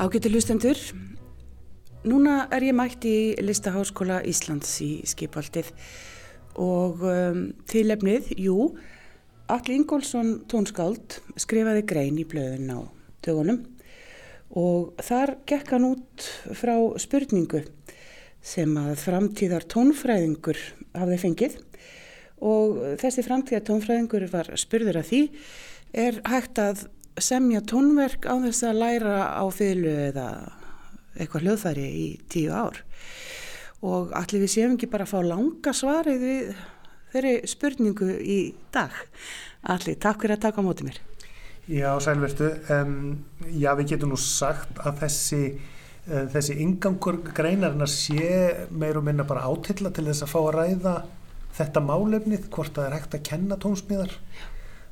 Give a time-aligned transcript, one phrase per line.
[0.00, 0.78] Ágættu hlustendur,
[2.08, 5.66] núna er ég mætt í Listaháskóla Íslands í skipaldið
[6.56, 8.54] og um, tilefnið, jú,
[9.52, 12.80] Alli Ingólfsson tónskáld skrifaði grein í blöðun á
[13.26, 13.58] dögunum
[14.56, 17.60] og þar gekk hann út frá spurningu
[18.40, 20.62] sem að framtíðar tónfræðingur
[20.96, 21.58] hafði fengið
[22.40, 25.22] og þessi framtíðar tónfræðingur var spurður að því
[26.06, 26.86] er hægt að
[27.18, 30.26] semja tónverk á þess að læra á fylgu eða
[31.18, 32.80] eitthvað hljóðfæri í tíu ár.
[33.80, 36.50] Og allir við séum ekki bara að fá langa svarið við
[37.12, 38.40] þeirri spurningu í
[38.74, 38.94] dag.
[39.72, 41.00] Allir, takk fyrir að taka á móti mér.
[41.70, 42.94] Já, sælvertu um,
[43.46, 48.30] já, við getum nú sagt að þessi uh, þessi ingangur greinarinn að sé
[48.70, 50.94] meir og minna bara átilla til þess að fá að ræða
[51.60, 54.16] þetta málefnið, hvort það er hægt að kenna tónsmíðar.
[54.38, 54.49] Já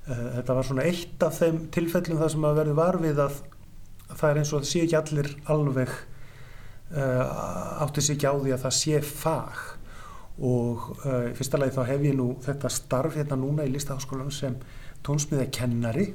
[0.08, 3.40] þetta var svona eitt af þeim tilfellum það sem að verði varfið að
[4.14, 5.90] það er eins og það sé ekki allir alveg
[6.96, 9.58] uh, átti sig ekki á því að það sé fag
[10.38, 14.56] og uh, fyrsta lagi þá hef ég nú þetta starf hérna núna í listaháskólanum sem
[15.06, 16.08] tónsmiðakennari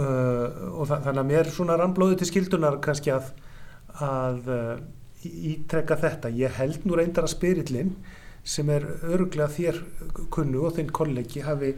[0.00, 3.30] uh, og þannig að mér svona rannblóði til skildunar kannski að,
[4.02, 4.50] að
[5.24, 6.32] ítrekka þetta.
[6.36, 7.94] Ég held nú reyndar að spyrillin
[8.44, 9.78] sem er öruglega þér
[10.34, 11.72] kunnu og þinn kollegi hafi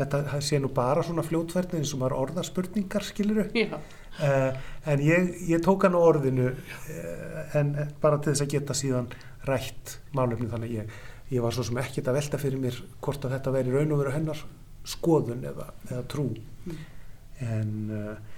[0.00, 4.48] þetta sé nú bara svona fljótverðin eins og maður orðarspurningar skiluru uh,
[4.90, 9.10] en ég, ég tók hann á orðinu uh, en bara til þess að geta síðan
[9.48, 10.98] rætt málefni þannig ég,
[11.32, 14.02] ég var svo sem ekkit að velta fyrir mér hvort að þetta veri raun og
[14.02, 14.42] veru hennar
[14.88, 16.30] skoðun eða, eða trú.
[16.64, 16.82] Mm.
[17.44, 18.36] en uh,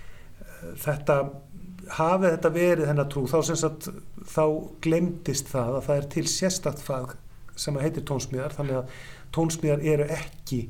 [0.78, 1.16] þetta
[1.96, 3.88] hafið þetta verið hennar trú þá sagt
[4.30, 4.44] þá
[4.84, 7.16] glemdist það að það er til sérstakt fag
[7.58, 8.94] sem heitir tónsmíðar þannig að
[9.34, 10.60] tónsmíðar eru ekki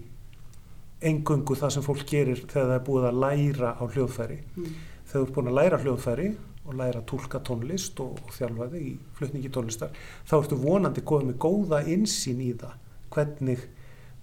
[1.09, 4.73] engungu það sem fólk gerir þegar það er búið að læra á hljóðfæri mm.
[5.11, 6.31] þegar þú ert búin að læra hljóðfæri
[6.63, 9.97] og læra að tólka tónlist og, og þjálfaði í flutningi tónlistar
[10.29, 12.77] þá ertu vonandi góðið með góða insýn í það
[13.13, 13.67] hvernig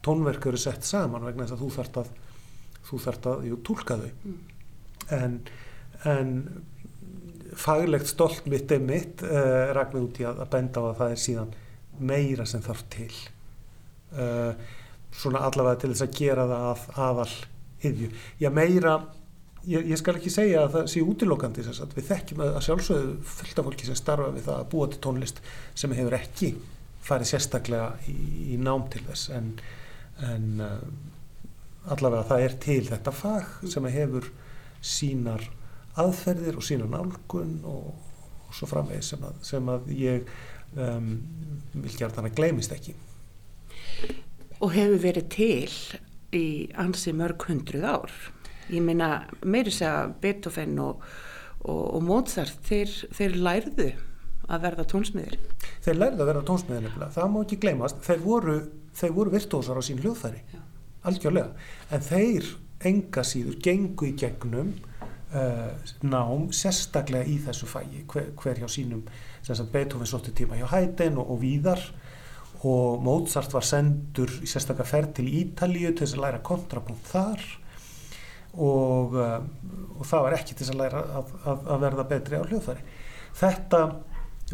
[0.05, 2.11] tónverk eru sett saman vegna þess að þú þart að
[2.89, 4.37] þú þart að, jú, tólka þau mm.
[5.19, 5.39] en,
[6.09, 6.35] en
[7.59, 11.15] faglegt stolt mitt er mitt uh, ragnar út í að, að benda á að það
[11.15, 11.55] er síðan
[11.99, 13.11] meira sem þarf til
[14.15, 14.53] uh,
[15.15, 17.31] svona allavega til þess að gera það að aðal
[17.89, 18.09] yfju.
[18.39, 18.95] Já meira,
[19.65, 23.13] ég, ég skal ekki segja að það sé útilokandi þess að við þekkjum að sjálfsögðu
[23.35, 25.41] fylgta fólki sem starfa við það að búa til tónlist
[25.79, 26.51] sem hefur ekki
[27.09, 28.17] farið sérstaklega í,
[28.53, 29.29] í nám til þess.
[29.35, 29.53] En,
[30.29, 30.75] en uh,
[31.89, 34.29] allavega það er til þetta fag sem hefur
[34.79, 35.43] sínar
[35.99, 37.91] aðferðir og sínar nálgun og,
[38.47, 40.29] og svo framvegið sem, sem að ég
[40.77, 41.11] um,
[41.73, 42.95] vil gera þannig að gleymist ekki
[44.59, 45.71] og hefur verið til
[46.35, 46.45] í
[46.79, 48.13] ansi mörg hundruð ár.
[48.69, 51.05] Ég meina, meiri segja Beethoven og,
[51.63, 53.89] og, og Mozart, þeir, þeir lærðu
[54.49, 55.37] að verða tónsmiðir.
[55.85, 58.03] Þeir lærðu að verða tónsmiðir nefnilega, það má ekki gleymast.
[58.05, 58.57] Þeir voru,
[58.99, 60.61] þeir voru virtuósar á sín hljóðfæri, Já.
[61.09, 61.65] algjörlega.
[61.89, 62.51] En þeir
[62.89, 64.71] enga síður gengu í gegnum
[65.33, 65.73] uh,
[66.05, 69.03] nám sérstaklega í þessu fægi, hver, hver hjá sínum,
[69.73, 71.81] Beethoven sótti tíma hjá Haydn og, og víðar
[72.67, 77.45] og Mozart var sendur í sérstaklega ferð til Ítalíu til þess að læra kontrapunkt þar.
[78.59, 79.37] Og, uh,
[79.95, 82.85] og það var ekki til þess að læra að, að, að verða betri á hljóðfæri.
[83.39, 83.81] Þetta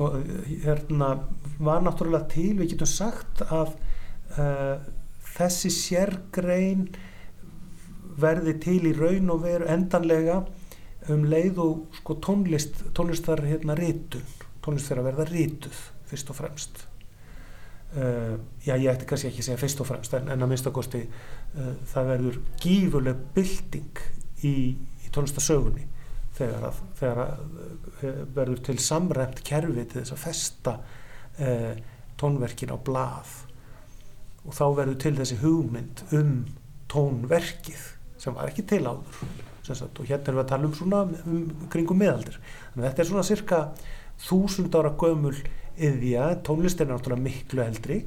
[0.04, 0.20] og,
[0.66, 1.10] hérna,
[1.58, 3.74] var náttúrulega til, við getum sagt að
[4.38, 4.86] uh,
[5.36, 6.90] þessi sérgrein
[8.22, 10.44] verði til í raun og veru endanlega
[11.12, 14.26] um leið og sko, tónlist, tónlist þar hérna rítun,
[14.66, 16.86] tónlist að verða rítuð fyrst og fremst
[17.95, 18.35] Uh,
[18.66, 21.69] já ég ætti kannski ekki að segja fyrst og fremst en, en að minnstakosti uh,
[21.88, 24.01] það verður gífurleg bilding
[24.44, 25.85] í, í tónlistasögunni
[26.36, 27.45] þegar, að, þegar að,
[28.01, 30.77] uh, verður til samræmt kerfi til þess að festa
[32.15, 33.31] tónverkin á blað.
[34.48, 36.38] Og þá verður til þessi hugmynd um
[36.91, 37.81] tónverkið
[38.21, 39.24] sem var ekki til áður
[39.65, 43.09] og hérna erum við að tala um svona um, kringum meðaldir þannig að þetta er
[43.09, 43.59] svona cirka
[44.21, 45.35] þúsund ára gömul
[45.75, 48.00] yðja, tónlist er náttúrulega miklu eldri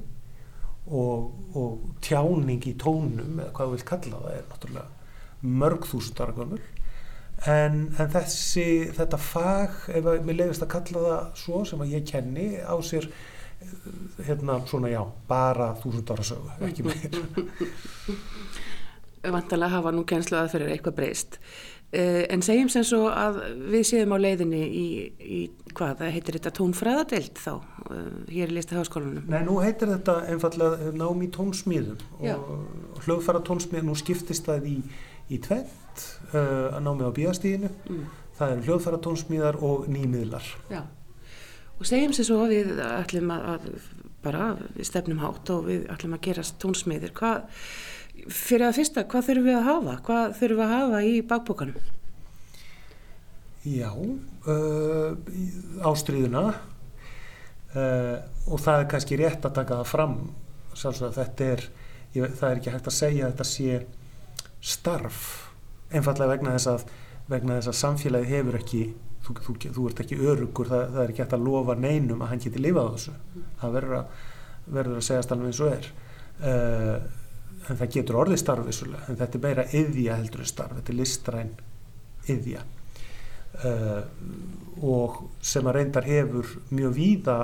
[0.89, 1.73] og, og
[2.05, 4.89] tjáning í tónum eða hvað þú vilt kalla það er náttúrulega
[5.63, 6.63] mörg þúsundar gömul.
[7.47, 12.09] En, en þessi þetta fag, ef mér leiðist að kalla það svo sem að ég
[12.09, 13.07] kenni á sér
[14.27, 17.13] hérna svona já, bara þúsundar að sögu, ekki meir
[19.29, 21.33] Vantalega hafa nú kennslu að fyrir eitthvað breyst
[21.93, 23.39] en segjum sem svo að
[23.73, 24.87] við séum á leiðinni í,
[25.19, 25.39] í
[25.73, 27.55] hvað, heitir þetta tónfræðadelt þá,
[27.89, 29.25] uh, hér í lista háskólanum?
[29.31, 32.35] Nei, nú heitir þetta einfallega nám í tónsmíðum Já.
[32.37, 34.77] og hljóðfæra tónsmíðum, nú skiptist það í,
[35.33, 36.05] í tvent
[36.35, 38.05] uh, að námi á bíastíðinu Mm.
[38.39, 40.83] það eru hljóðfæratónsmíðar og nýmiðlar Já.
[41.79, 43.67] Og segjum sér svo við ætlum að, að
[44.25, 47.13] bara við stefnum hátt og við ætlum að gerast tónsmiðir.
[47.15, 47.45] Hvað,
[48.27, 49.95] fyrir að fyrsta, hvað þurfum við að hafa?
[50.09, 51.87] Hvað þurfum við að hafa í bakbókanum?
[53.69, 53.91] Já,
[54.49, 55.17] uh,
[55.91, 56.45] ástríðuna
[57.75, 58.17] uh,
[58.49, 60.15] og það er kannski rétt að taka það fram
[60.79, 61.65] sjálfsög að þetta er
[62.15, 63.83] ég, það er ekki hægt að segja að þetta sé
[64.65, 65.21] starf
[65.93, 66.89] einfallega vegna þess að
[67.29, 68.83] vegna þess að samfélagi hefur ekki
[69.27, 72.33] þú, þú, þú ert ekki örugur það, það er ekki hægt að lofa neinum að
[72.33, 73.17] hann geti lifað á þessu
[73.61, 74.21] það verður að,
[74.79, 75.91] verður að segjast alveg eins og er
[76.49, 77.09] uh,
[77.69, 80.93] en það getur orðið starf vissulega en þetta er meira yðja heldur en starf þetta
[80.93, 81.55] er listræn
[82.29, 82.65] yðja
[83.65, 84.03] uh,
[84.89, 87.39] og sem að reyndar hefur mjög víða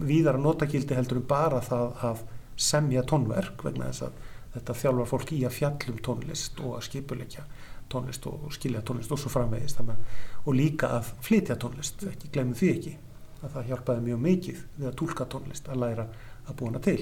[0.00, 2.24] víðara notakildi heldur en bara það að
[2.56, 4.20] semja tónverk vegna þess að
[4.56, 7.44] þetta þjálfar fólk í að fjallum tónlist og að skipuleikja
[7.92, 12.70] tónlist og skilja tónlist og svo framvegist og líka að flytja tónlist ekki glemum því
[12.72, 12.94] ekki
[13.42, 16.06] að það hjálpaði mjög mikið við að tólka tónlist að læra
[16.46, 17.00] að búna til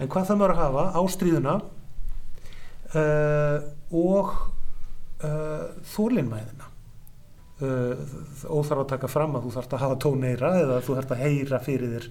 [0.00, 1.54] en hvað það maður að hafa ástríðuna
[2.96, 3.56] uh,
[4.00, 4.34] og
[5.26, 6.68] uh, þólinmæðina
[7.60, 8.04] uh,
[8.48, 11.62] óþarf að taka fram að þú þarfst að hafa tóneira eða þú þarfst að heyra
[11.64, 12.08] fyrir þér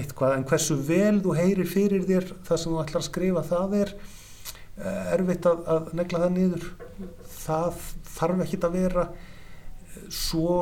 [0.00, 0.36] eitthvað.
[0.36, 3.94] En hversu vel þú heyrir fyrir þér það sem þú ætlar að skrifa það er
[5.12, 6.68] erfitt að, að negla það niður.
[7.40, 7.80] Það
[8.14, 9.04] þarf ekki að vera
[10.14, 10.54] svo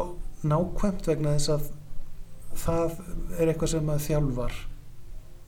[0.49, 1.69] nákvæmt vegna þess að
[2.59, 2.99] það
[3.39, 4.59] er eitthvað sem að þjálfar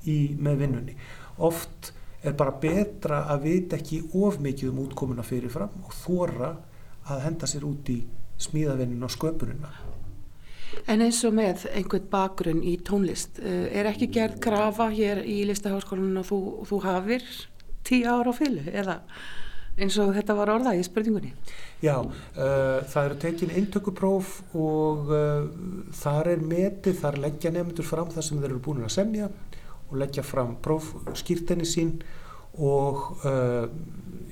[0.08, 0.97] í, með vinnunni.
[1.38, 1.93] Oft
[2.23, 6.55] er bara betra að vita ekki of mikið um útkomuna fyrirfram og þóra
[7.11, 8.02] að henda sér út í
[8.41, 9.73] smíðavinnin og sköpunina.
[10.87, 15.43] En eins og með einhvern bakgrunn í tónlist, uh, er ekki gerð krafa hér í
[15.49, 17.26] listaháskólanum og þú, þú hafir
[17.87, 19.00] tíu ára á fylgu eða
[19.81, 21.31] eins og þetta var orðað í spurningunni?
[21.82, 25.47] Já, uh, það eru tekin eintökupróf og uh,
[25.97, 29.31] þar er metið, þar leggja nefndur fram það sem þeir eru búin að semja
[29.90, 31.96] og leggja fram prófskýrtenni sín
[32.60, 33.66] og uh,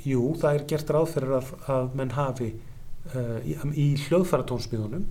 [0.07, 2.53] jú, það er gert ráð fyrir að, að menn hafi
[3.09, 5.07] í, í hljóðfæratónsmiðunum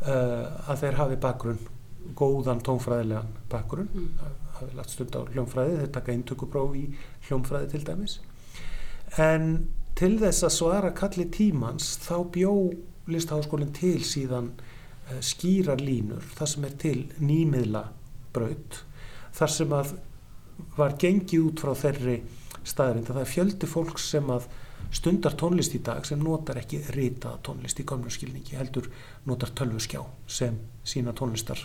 [0.00, 1.58] að þeir hafi bakgrunn,
[2.16, 4.38] góðan tónfræðilegan bakgrunn, mm.
[4.60, 6.84] hafi lagt stund á hljónfræði, þeir taka eintökupróf í
[7.28, 8.16] hljónfræði til dæmis.
[9.20, 9.50] En
[9.98, 12.54] til þess að svara kalli tímans þá bjó
[13.10, 17.84] listaháskólinn til síðan uh, skýrar línur þar sem er til nýmiðla
[18.34, 18.84] braut
[19.36, 19.94] þar sem að
[20.76, 22.16] var gengið út frá þeirri
[22.66, 24.48] staðrind að það er fjöldi fólks sem að
[24.94, 28.90] stundar tónlist í dag sem notar ekki ritaða tónlist í gamlu skilningi heldur
[29.28, 31.62] notar tölvuskjá sem sína tónlistar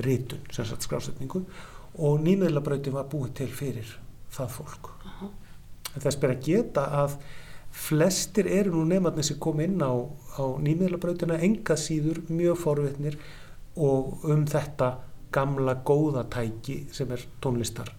[0.00, 1.42] ritun, sem sagt skrásetningu
[2.00, 3.96] og nýmiðla brautin var búið til fyrir
[4.30, 5.30] það fólk uh -huh.
[5.98, 7.18] þess ber að geta að
[7.70, 9.92] flestir eru nú nefnarnir sem kom inn á,
[10.38, 13.18] á nýmiðlabrautina enga síður mjög forvitnir
[13.76, 14.98] og um þetta
[15.32, 17.92] gamla góða tæki sem er tónlistar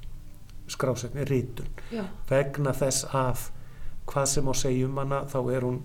[0.71, 2.05] skrásetni, rítun Já.
[2.29, 3.49] vegna þess að
[4.09, 5.81] hvað sem á segjum hana þá er hún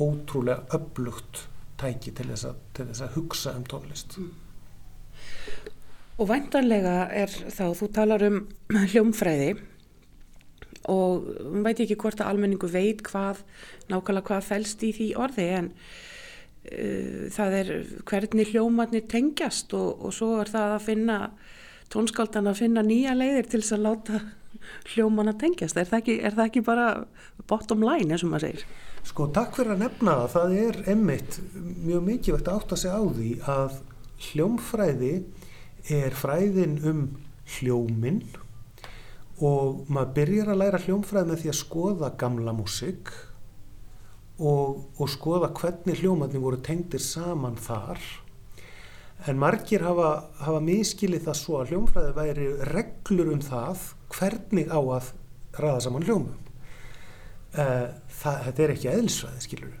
[0.00, 1.46] ótrúlega öflugt
[1.80, 4.30] tæki til þess að, til þess að hugsa um tónlist mm.
[6.20, 8.42] Og væntanlega er þá, þú talar um
[8.92, 9.54] hljómfræði
[10.90, 11.26] og
[11.64, 13.42] veit ekki hvort að almenningu veit hvað,
[13.92, 15.70] nákvæmlega hvað fælst í því orði en
[16.60, 17.70] það er
[18.08, 21.16] hvernig hljómarnir tengjast og, og svo er það að finna
[21.90, 24.20] tónskáldan að finna nýja leiðir til þess að láta
[24.92, 25.78] hljóman að tengjast.
[25.78, 26.86] Er það ekki, er það ekki bara
[27.50, 28.66] bottom line eins og maður segir?
[29.08, 31.40] Sko takk fyrir að nefna það, það er emmitt
[31.86, 33.80] mjög mikilvægt að átta sig á því að
[34.28, 35.14] hljómfræði
[35.96, 37.02] er fræðin um
[37.56, 38.22] hljóminn
[39.40, 43.12] og maður byrjar að læra hljómfræði með því að skoða gamla músik
[44.40, 48.00] og, og skoða hvernig hljómarnir voru tengdir saman þar.
[49.28, 53.84] En margir hafa, hafa miskilið það svo að hljómfræði væri reglur um það
[54.16, 55.12] hvernig á að
[55.60, 56.40] ræða saman hljómum.
[57.52, 59.78] Það, þetta er ekki eðlisfræði skilur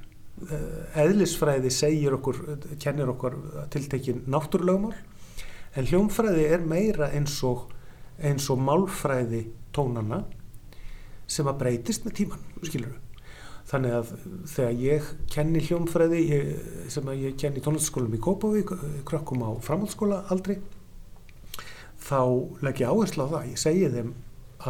[0.96, 2.38] eðlisfræði segir okkur,
[2.80, 3.36] kennir okkur
[3.72, 4.94] tiltekin náttúrlögumál
[5.76, 7.68] en hljómfræði er meira eins og
[8.20, 10.24] eins og málfræði tónana
[11.30, 12.96] sem að breytist með tíman, skilur
[13.70, 14.12] þannig að
[14.50, 16.52] þegar ég kenni hljómfræði ég,
[16.90, 18.72] sem að ég kenni tónlistaskólum í Kópavík
[19.06, 20.56] krökkum á framhaldsskóla aldrei
[22.00, 22.22] þá
[22.64, 23.50] legg ég áherslu á það.
[23.52, 24.14] Ég segi þeim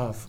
[0.01, 0.27] að,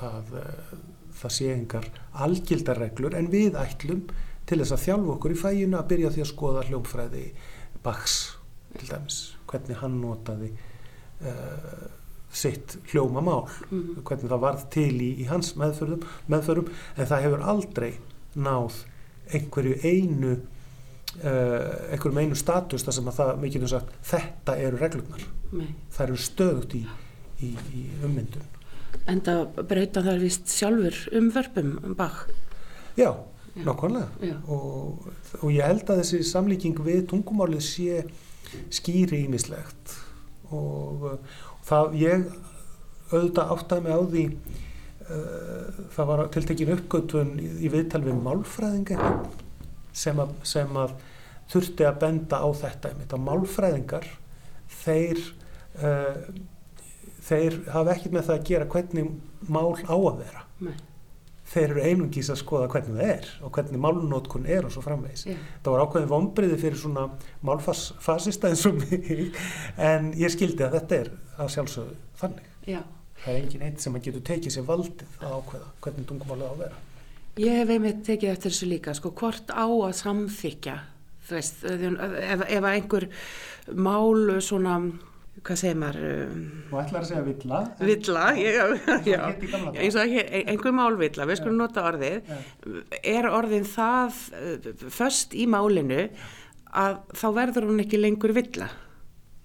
[0.00, 0.72] að uh,
[1.20, 1.90] það sé engar
[2.26, 4.06] algildarreglur en við ætlum
[4.48, 7.24] til þess að þjálfu okkur í fæinu að byrja því að skoða hljómfræði
[7.84, 8.16] Bachs
[8.74, 10.50] til dæmis, hvernig hann notaði
[11.22, 11.86] uh,
[12.38, 14.02] sitt hljómamál Mhm.
[14.04, 17.92] hvernig það varð til í, í hans meðförum, meðförum en það hefur aldrei
[18.36, 18.78] náð
[19.34, 20.32] einhverju einu
[21.24, 25.72] uh, einhverjum einu status þar sem að það mikið um sagt þetta eru reglurnar Nei.
[25.92, 26.84] það eru stöðut í,
[27.42, 28.54] í, í ummyndun
[29.08, 29.34] Enda
[29.68, 32.26] breyta þar vist sjálfur um vörpum um bak.
[32.96, 33.10] já,
[33.56, 33.64] Já.
[33.64, 34.34] nákvæmlega Já.
[34.48, 35.08] og,
[35.42, 38.02] og ég held að þessi samlíking við tungumálið sé
[38.72, 39.96] skýri ímislegt
[40.52, 41.18] og
[41.68, 42.24] það ég
[43.12, 44.24] auðvitað áttaði mig á því
[45.08, 49.46] uh, það var tiltekin uppgötun í, í viðtal við málfræðing einhvern
[49.98, 50.94] sem að, sem að
[51.48, 54.06] þurfti að benda á þetta að málfræðingar
[54.82, 55.24] þeir
[55.80, 56.28] uh,
[57.28, 59.10] þeir hafa ekkert með það að gera hvernig
[59.48, 60.74] mál á að vera Nei.
[61.48, 65.24] Þeir eru einungis að skoða hvernig það er og hvernig málunótkun er og svo framvegis
[65.28, 65.36] Já.
[65.64, 67.06] það var ákveðin vombriði fyrir svona
[67.48, 69.32] málfassista eins og mig
[69.76, 72.82] en ég skildi að þetta er að sjálfsögðu þannig Já.
[73.24, 76.52] það er engin eitt sem að getur tekið sér valdið að ákveða hvernig tungumálið á
[76.52, 76.84] að vera
[77.38, 80.72] Ég hef einmitt tekið eftir þessu líka, sko, hvort á að samþykja,
[81.28, 83.06] þú veist, ef, ef einhver
[83.78, 84.72] mál svona,
[85.44, 86.34] hvað segir maður,
[86.72, 88.58] og ætlar að segja villa, ég,
[89.06, 89.20] já,
[89.52, 89.72] daga.
[89.82, 92.38] eins og hér, einhver málvilla, við skulum nota orðið, Já.
[93.14, 96.06] er orðin það uh, föst í málinu
[96.78, 98.68] að þá verður hún ekki lengur villa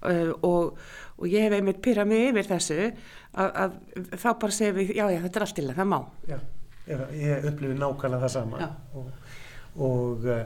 [0.04, 0.74] uh, og,
[1.16, 3.78] og ég hef einmitt pyrrað mig yfir þessu að, að
[4.20, 5.98] þá bara segir við, já, já, þetta er allt til það má.
[6.30, 6.38] Já,
[6.90, 8.70] ég, ég upplifi nákvæmlega það sama Já.
[9.00, 9.34] og,
[9.88, 10.44] og uh,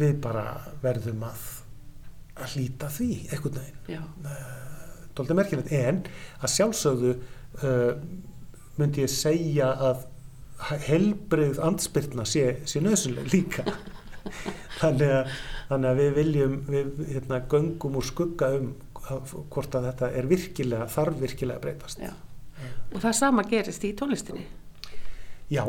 [0.00, 0.44] við bara
[0.82, 1.46] verðum að,
[2.46, 3.78] að hlýta því einhvern veginn.
[3.96, 4.00] Já,
[5.18, 5.72] dóldi merkilegt.
[5.74, 6.02] En
[6.40, 7.92] að sjálfsögðu uh,
[8.80, 10.06] myndi ég segja að
[10.86, 13.64] helbrið andspyrna sé, sé nöðsynlega líka.
[14.80, 15.36] Þannig að,
[15.70, 18.74] þannig að við viljum við hérna, göngum úr skugga um
[19.50, 22.02] hvort að þetta er virkilega þarf virkilega að breytast.
[22.04, 22.12] Já.
[22.92, 24.44] Og það sama gerist í tónlistinni.
[25.50, 25.64] já,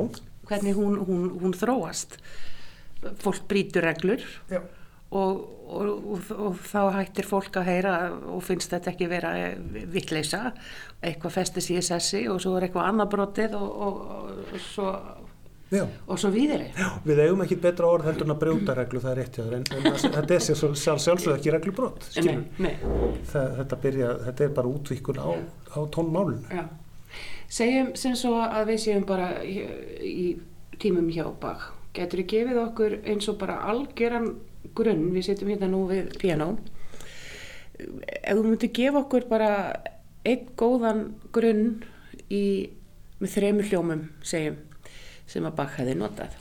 [0.50, 2.18] hvernig hún, hún, hún þróast.
[3.24, 4.22] Fólk brýtur reglur.
[4.52, 4.62] Já,
[5.12, 7.96] og, og, og, þá hættir fólk að heyra
[8.32, 9.32] og finnst þetta ekki vera
[9.92, 10.52] vittleisa
[11.02, 14.92] eitthvað festis í sessi og svo er eitthvað annað brotið og, og, svo,
[15.74, 15.84] já.
[15.84, 19.12] og svo víðri Já, við eigum ekki betra orð heldur en að brjóta reglu, það
[19.12, 22.46] er rétt hjá þér, en, en þetta er sjálfsögð ekki reglubrot, skilur.
[22.56, 23.82] nei, nei, Það, þetta,
[24.30, 25.30] þetta er bara útvíkun á,
[25.76, 26.64] á tónmálinu.
[27.52, 30.38] segjum sem svo að við séum bara í,
[30.82, 34.32] tímum hjá bak getur þið gefið okkur eins og bara algjöran
[34.78, 36.54] grunn, við sitjum hérna nú við piano.
[37.82, 39.52] Ef þú myndir gefa okkur bara
[40.28, 41.82] einn góðan grunn
[42.30, 42.70] í,
[43.22, 44.60] með þremur hljómum segjum,
[45.30, 46.36] sem að Bach hefði notað.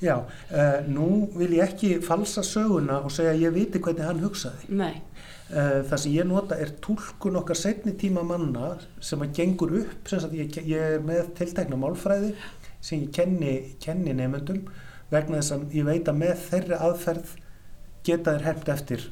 [0.00, 4.24] Já, uh, nú vil ég ekki falsa söguna og segja að ég viti hvernig hann
[4.24, 4.70] hugsaði.
[4.72, 4.94] Nei,
[5.50, 10.04] Uh, það sem ég nota er túlkun okkar setni tíma manna sem að gengur upp,
[10.06, 12.36] sem sagt ég, ég er með tiltekna málfræði
[12.78, 14.60] sem ég kenni, kenni nefndum
[15.10, 17.32] vegna þess að ég veit að með þeirri aðferð
[18.10, 19.08] geta þér hefnt eftir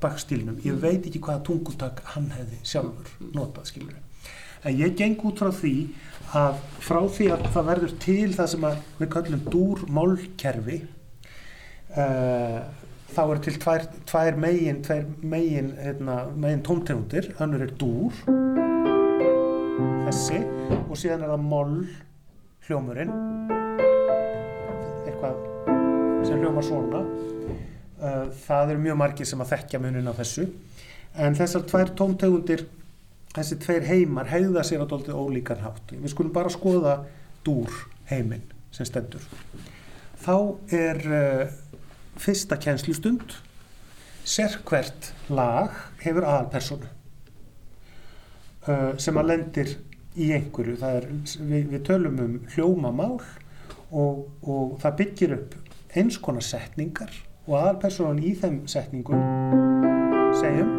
[0.00, 0.60] bakstílnum.
[0.64, 4.02] Ég veit ekki hvaða tungutak hann hefði sjálfur notað, skilur.
[4.66, 5.74] En ég geng út frá því
[6.36, 8.66] að frá því að það verður til það sem
[8.98, 10.78] við kallum dúr-málkerfi
[11.94, 12.64] uh,
[13.12, 18.18] þá eru til tvær, tvær megin, tvær megin, hérna, megin tóntegundir, önnur er dúr,
[20.08, 20.42] þessi,
[20.86, 21.78] og síðan er það moll
[22.66, 23.14] hljómurinn,
[25.06, 25.40] eitthvað
[26.26, 27.06] sem hljómar svona.
[28.26, 30.48] Uh, það eru mjög margir sem að þekkja munin af þessu,
[31.16, 32.66] en þessar tvær tóntegundir,
[33.36, 35.92] þessi tveir heimar hegða sér á doldið ólíkan hátt.
[35.92, 36.98] Við skulum bara skoða
[37.46, 37.72] dúr
[38.10, 39.24] heiminn sem stendur.
[40.22, 40.36] Þá
[40.74, 41.56] er uh,
[42.20, 43.36] fyrsta kjenslustund
[44.26, 46.88] sérkvert lag hefur aðalpersonu
[48.66, 49.74] uh, sem að lendir
[50.16, 51.06] í einhverju er,
[51.38, 53.20] við, við tölum um hljómamál
[53.92, 55.56] og, og það byggir upp
[55.96, 57.12] eins konar setningar
[57.46, 59.22] og aðalpersonan í þeim setningum
[60.36, 60.72] segjum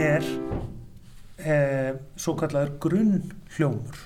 [0.00, 0.24] er
[1.38, 3.98] eh, svo kallar grunn hljómur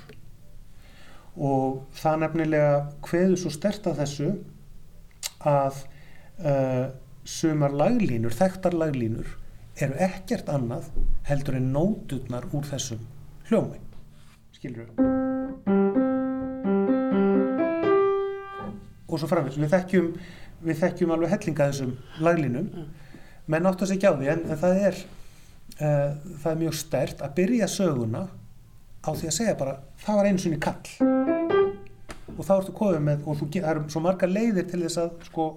[1.33, 2.73] og það nefnilega
[3.07, 4.33] hveður svo stert að þessu
[5.49, 5.79] að
[6.45, 6.91] uh,
[7.25, 9.31] sumar laglínur, þekktar laglínur
[9.81, 10.91] eru ekkert annað
[11.27, 13.01] heldur en nóturnar úr þessum
[13.49, 13.81] hljómi.
[14.53, 14.93] Skilur
[19.13, 19.61] og svo framvegis.
[19.61, 20.07] Við þekkjum,
[20.63, 22.71] við þekkjum alveg hellinga þessum laglínum.
[23.51, 26.11] Menn áttu að segja á því en, en það er uh,
[26.43, 28.27] það er mjög stert að byrja söguna
[29.03, 31.11] á því að segja bara það var einu sinni kall.
[32.33, 35.29] Og þá ertu komið með og þú, það eru svo margar leiðir til þess að
[35.29, 35.49] sko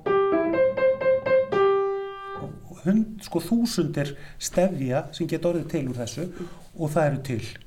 [2.85, 6.27] hund, sko þúsundir stefja sem geta orðið til úr þessu
[6.75, 7.64] og það eru til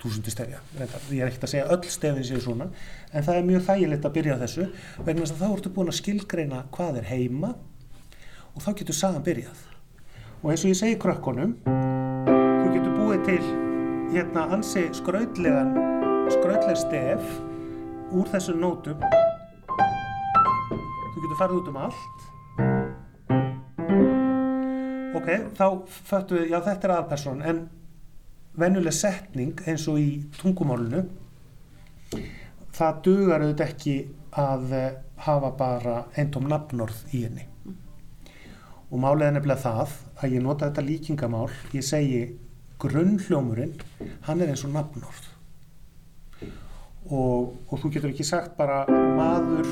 [0.00, 0.60] túsundu stefja,
[1.12, 2.70] ég er ekkert að segja öll stefin séu svona,
[3.12, 4.68] en það er mjög þægilegt að byrja á þessu,
[5.04, 7.50] vegna þess að þá ertu búin að skilgreina hvað er heima
[8.54, 9.66] og þá getur sagan byrjað.
[10.40, 13.42] Og eins og ég segi krökkunum þú getur búið til
[14.14, 15.74] hérna ansi skraudlegan
[16.32, 17.26] skraudleg stef
[18.14, 19.02] úr þessum nótum.
[21.10, 22.26] Þú getur farið út um allt.
[25.20, 25.28] Ok,
[25.58, 25.66] þá
[26.08, 27.60] föttu við, já þetta er aðalperson en
[28.58, 31.04] venjuleg setning eins og í tungumálunu
[32.74, 33.96] það dugar auðvitað ekki
[34.40, 34.92] að eh,
[35.26, 37.46] hafa bara eintóm nafnorð í henni.
[38.90, 42.22] Og málið er nefnilega það að ég nota þetta líkingamál ég segi
[42.80, 43.76] grunnhljómurinn
[44.26, 45.28] hann er eins og nafnorð.
[47.10, 49.66] Og, og þú getur ekki sagt bara maður,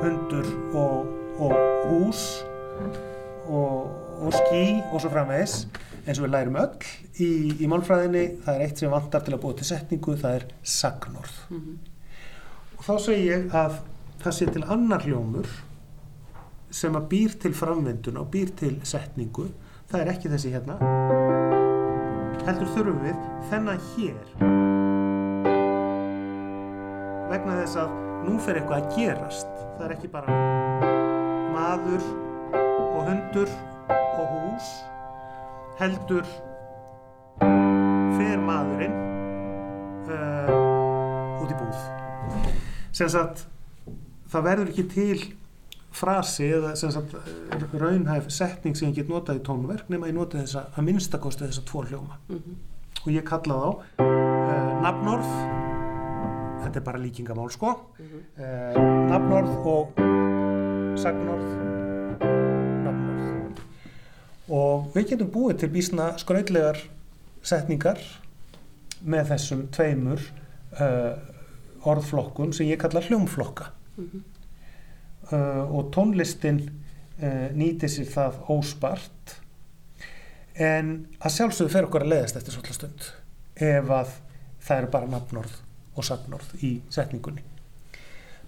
[0.00, 0.48] hundur
[0.80, 1.10] og,
[1.40, 1.56] og
[1.88, 2.22] hús
[3.50, 5.62] og, og skí og svo framvegs
[6.06, 9.42] eins og við lærum öll í, í málfræðinni, það er eitt sem vantar til að
[9.44, 11.34] búa til setningu, það er sagnorð.
[11.50, 11.76] Mm -hmm.
[12.78, 13.80] Og þá segi ég að
[14.22, 15.48] það sé til annar hljómur
[16.70, 19.48] sem að býr til framvenduna og býr til setningu,
[19.90, 20.76] það er ekki þessi hérna,
[22.46, 23.16] heldur þurfum við
[23.50, 24.20] þennan hér
[27.30, 27.90] vegna þess að
[28.26, 30.38] nú fer eitthvað að gerast, það er ekki bara
[31.54, 32.02] maður
[32.54, 34.70] og hundur og hús
[35.80, 36.26] heldur
[37.40, 38.96] fer maðurinn
[40.10, 41.84] uh, út í búð.
[42.92, 43.46] Sem sagt
[44.30, 45.20] það verður ekki til
[45.90, 47.16] frasi eða sagt
[47.80, 51.66] raunhæf setning sem ég get notað í tónverk nema ég notað þessa að minnstakosti þessa
[51.66, 52.20] tvo hljóma.
[52.28, 52.60] Mm -hmm.
[53.04, 53.70] og ég kalla þá
[54.04, 55.32] uh, nafnorð.
[56.60, 57.74] Þetta er bara líkingamál sko.
[57.98, 58.22] Mm -hmm.
[58.44, 59.92] uh, nafnorð og
[61.00, 61.79] sagnorð
[64.50, 66.80] og við getum búið til bísna skrautlegar
[67.46, 68.00] setningar
[69.00, 70.24] með þessum tveimur
[70.76, 71.14] uh,
[71.88, 74.22] orðflokkun sem ég kalla hljómflokka mm -hmm.
[75.32, 76.60] uh, og tónlistin
[77.22, 79.40] uh, nýti sér það óspart
[80.54, 83.00] en að sjálfsögðu fer okkur að leiðast eftir svolítið stund
[83.56, 84.08] ef að
[84.60, 85.54] það eru bara nafnorð
[85.96, 87.42] og sagnorð í setningunni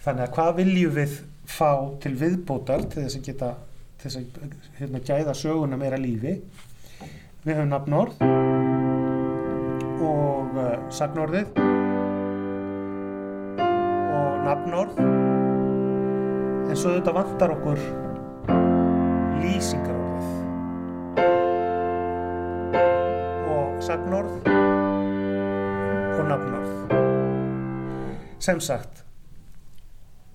[0.02, 3.54] þannig að hvað viljum við fá til viðbótar til þess að geta
[4.02, 6.36] þess að hérna, gæða söguna meira lífi.
[7.42, 8.22] Við höfum nafnorð
[10.02, 11.58] og uh, sagnorðið.
[13.62, 15.02] Og nafnorð
[16.72, 17.82] en svo þetta vantar okkur
[19.42, 20.28] lýsingarorðið.
[23.52, 24.50] Og sagnorð
[26.16, 26.98] og nafnorð.
[28.42, 29.02] Sem sagt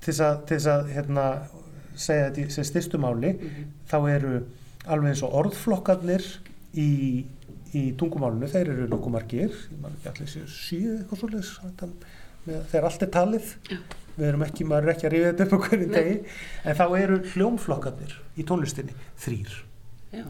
[0.03, 1.23] til þess að, til þess að hérna
[1.97, 3.73] segja þetta sem styrstum-máli mm -hmm.
[3.89, 4.33] þá eru
[4.87, 6.25] alveg eins og orðflokkarnir
[6.77, 6.89] í,
[7.75, 13.03] í tungumálunu, þeir eru nokkuð margir ég man ekki allir séu síðu eitthvað svolítið allt
[13.03, 13.77] er talið ja.
[14.15, 16.17] við erum ekki, maður er ekki að ríða þetta upp á hverju degi,
[16.63, 19.57] en þá eru hljómflokkarnir í tónlistinni þrýr
[20.15, 20.25] Já.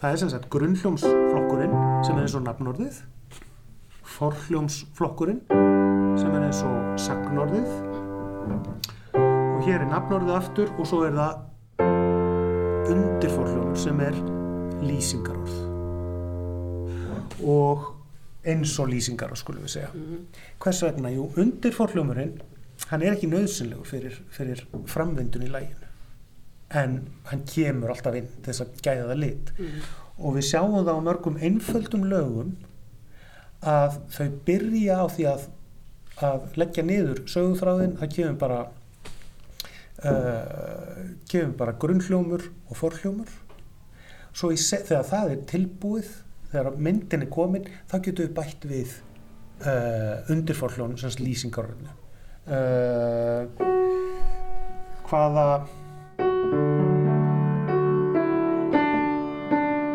[0.00, 3.00] það er sem sagt grunnhljómsflokkurinn sem er eins og nafnorðið
[4.18, 5.42] forhljómsflokkurinn
[6.18, 7.68] sem er eins og sagnorðið
[9.58, 11.32] og hér er nafnorðið aftur og svo er það
[12.94, 14.14] undirforhljómur sem er
[14.86, 15.56] lýsingarorð.
[17.42, 17.88] Og
[18.46, 19.90] eins og lýsingarorð skulum við segja.
[19.92, 20.24] -hmm.
[20.62, 21.10] hvers vegna?
[21.10, 22.40] Jú, undirforhljómurinn
[22.86, 25.86] hann er ekki nöðsynlegur fyrir, fyrir framvindun í læginu
[26.70, 29.52] en hann kemur alltaf inn þess að gæða það lit.
[29.58, 29.80] Mm
[30.18, 32.56] og við sjáum það á mörgum einföldum lögum
[33.62, 35.46] að þau byrja á því að
[36.18, 38.58] að leggja niður sögúþráðin, það kemur bara
[40.04, 43.30] uh, gefum bara grunnhljómur og forhljómur.
[44.36, 46.10] Svo þegar það er tilbúið
[46.52, 48.94] þegar myndin er komin þá getum við bætt við
[49.64, 51.90] uh, undirforhljónum sem lýsingaröfnu
[52.48, 53.42] uh,
[55.08, 55.48] hvaða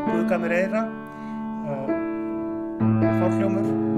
[0.10, 0.84] Guðgamir eira
[3.22, 3.93] forhljómur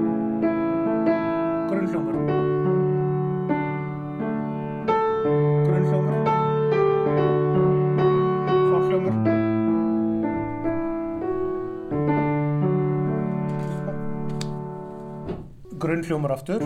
[15.86, 16.62] grunnhljómar aftur.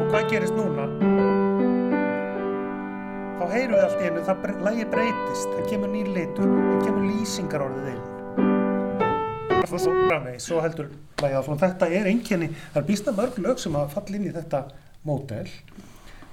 [0.00, 0.86] Og hvað gerist núna?
[3.36, 7.04] Þá heyrum við allt í hennu það lægi breytist, það kemur nýr litur það kemur
[7.10, 8.08] lýsingar orðið inn
[9.70, 10.88] og svo framvegis svo heldur
[11.22, 14.32] lægi áfram, þetta er einkenni það er býsta mörg lög sem að falla inn í
[14.34, 14.64] þetta
[15.06, 15.46] mótel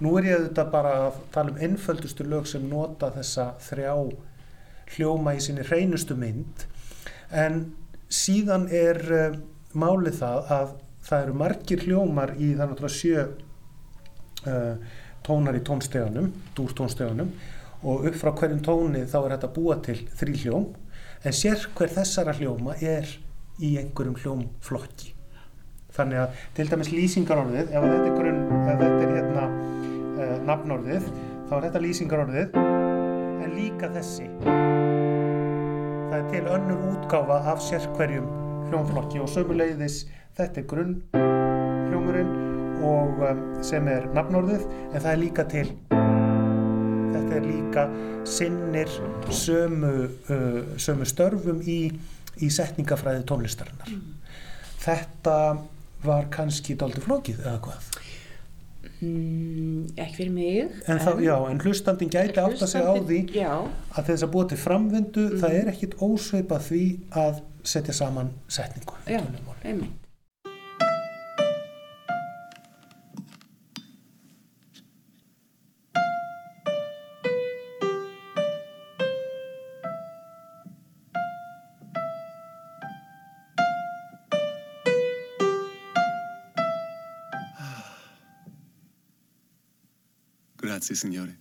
[0.04, 3.94] nú er ég auðvitað bara að tala um einföldustu lög sem nota þessa þrjá
[4.96, 6.66] hljóma í sinni hreinustu mynd.
[7.34, 7.64] En
[8.10, 9.38] síðan er uh,
[9.78, 10.74] málið það að
[11.08, 13.28] það eru margir hljómar í það náttúrulega sjö
[14.48, 14.96] uh,
[15.28, 17.32] tónar í tónsteganum, dúr tónsteganum
[17.88, 20.68] og upp frá hverjum tóni þá er þetta búa til þrý hljóm.
[21.26, 23.10] En sér hver þessara hljóma er
[23.62, 25.14] í einhverjum hljómflokki.
[25.98, 31.10] Þannig að til dæmis lýsingarorðið ef þetta er, grunn, ef þetta er hérna uh, nafnorðið
[31.48, 32.62] þá er þetta lýsingarorðið
[33.48, 34.30] en líka þessi
[36.08, 38.28] það er til önnur útgáfa af sérkverjum
[38.70, 40.06] hljómflokki og sömuleiðis
[40.38, 40.94] þetta er grunn
[41.90, 42.30] hljómurinn
[42.88, 45.66] og um, sem er nafnorðið en það er líka til
[47.12, 47.86] þetta er líka
[48.38, 48.92] sinnir
[49.36, 49.94] sömu,
[50.32, 51.80] uh, sömu störfum í,
[52.40, 54.38] í setningafræði tónlistarinnar mm.
[54.86, 55.38] þetta
[56.08, 57.92] var kannski daldur flókið eða hvað?
[58.98, 62.98] Mm, ekki fyrir mig en, en, þá, já, en hlustandin gæti átt að segja á
[62.98, 63.52] því já.
[63.94, 65.38] að þess að búa til framvindu mm.
[65.44, 66.82] það er ekkit ósveipa því
[67.26, 69.22] að setja saman setningu Já,
[69.62, 70.07] einmitt
[90.88, 91.38] Sí, signore.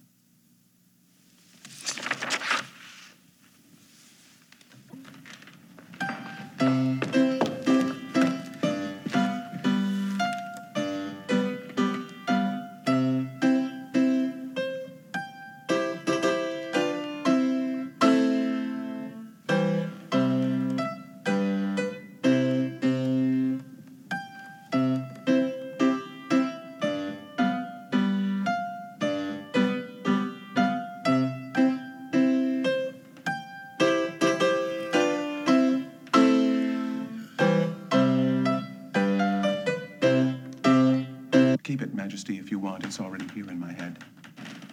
[42.07, 42.85] Majesty, if you want.
[42.85, 43.99] It's already here in my head.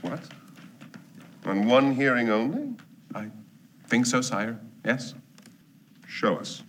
[0.04, 0.19] What?
[1.46, 2.76] On one hearing only?
[3.15, 3.32] I
[3.88, 4.60] think so, sire.
[4.86, 5.15] Yes.
[6.08, 6.62] Show us.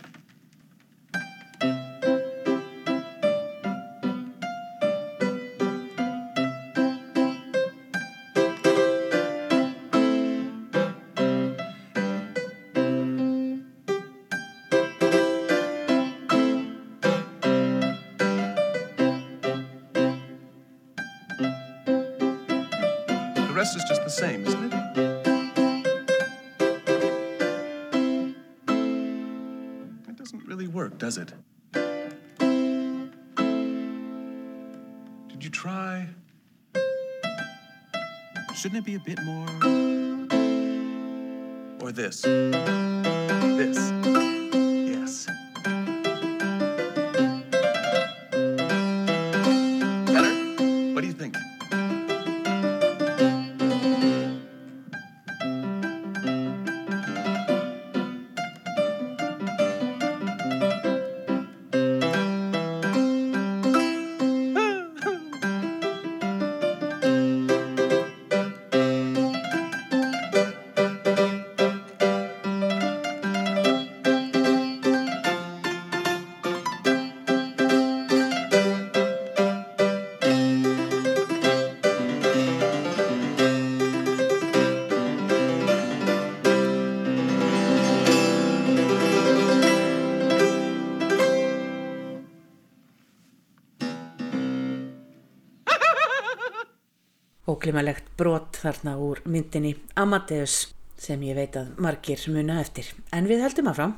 [97.65, 100.67] Óglimalegt brot þarna úr myndinni Amadeus
[101.01, 102.91] sem ég veit að margir muna eftir.
[103.09, 103.95] En við heldum að fram.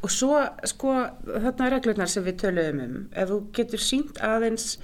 [0.00, 0.94] Og svo, sko,
[1.28, 2.94] þarna er reglurnar sem við töluðum um.
[3.12, 4.78] Ef þú getur sínt aðeins,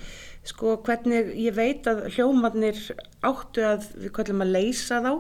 [0.45, 2.83] sko, hvernig ég veit að hljómanir
[3.25, 5.13] áttu að, við kallum að leysa þá,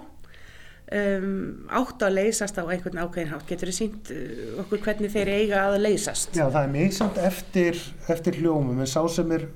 [0.92, 1.30] um,
[1.70, 3.46] áttu að leysast á einhvern ákveðin hátt.
[3.48, 6.36] Getur þið sínt uh, okkur hvernig þeir eiga að leysast?
[6.36, 7.80] Já, það er mjög samt eftir,
[8.12, 9.48] eftir hljómum, en sá sem er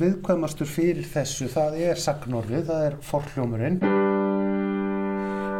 [0.00, 3.80] viðkvæmastur fyrir þessu það er sagnorðið, það er forhljómurinn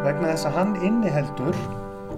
[0.04, 1.59] vegna þess að hann inniheldur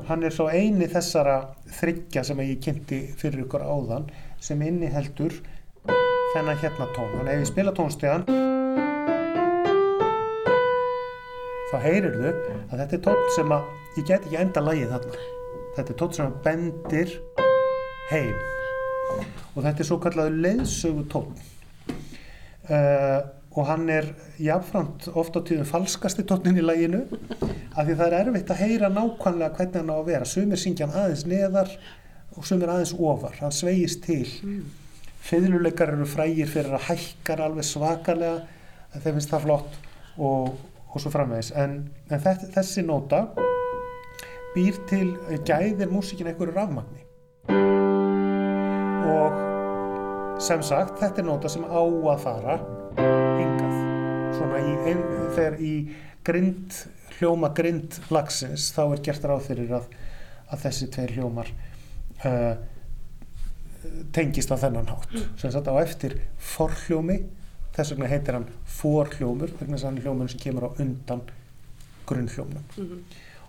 [0.09, 1.39] hann er svo eini þessara
[1.81, 4.09] þryggja sem ég kynnti fyrir ykkur áðan
[4.43, 5.41] sem inniheldur
[5.87, 8.52] þennan hérna tón þannig að ef
[11.73, 15.29] þá heyrir þau að þetta er tón sem að ég get ekki enda lagið þarna.
[15.77, 17.15] Þetta er tón sem að bendir
[18.13, 18.43] heim.
[19.55, 21.33] Og þetta er svo kallað leðsögu tón
[22.71, 23.21] uh,
[23.53, 24.07] og hann er
[24.41, 28.89] jáfnframt oft á tíðum falskasti tónnin í læginu af því það er erfitt að heyra
[28.93, 30.29] nákvæmlega hvernig hann á að vera.
[30.29, 31.75] Sumir syngja hann aðeins neðar
[32.33, 34.25] og sumir aðeins ofar, hann sveigist til.
[34.43, 34.63] Mm.
[35.23, 38.41] fiðluleikar eru frægir fyrir að hækkar alveg svakalega.
[38.93, 39.77] Þeim finnst það flott
[40.19, 40.57] og,
[40.93, 41.53] og svo framvegis.
[41.57, 41.79] En,
[42.11, 43.25] en þess, þessi nóta
[44.53, 45.15] býr til
[45.49, 47.07] gæðir músikin einhverju rafmagni.
[49.13, 52.59] Og sem sagt þetta er nóta sem á að fara
[52.99, 53.79] hingað.
[54.37, 55.05] Svona í, ein,
[55.37, 55.75] þegar í
[56.27, 56.83] grind
[57.19, 59.89] hljóma grind lagsins þá er gert ráð fyrir að,
[60.51, 61.51] að þessi tveir hljómar
[62.27, 62.55] uh,
[64.15, 65.15] tengist á þennan hátt.
[65.41, 66.19] Sem sagt á eftir
[66.53, 67.23] forhljómi
[67.73, 71.23] þess vegna heitir hann forhljómur vegna þess að hann er hljómur sem kemur á undan
[72.07, 73.03] grunnhljómnum mm -hmm.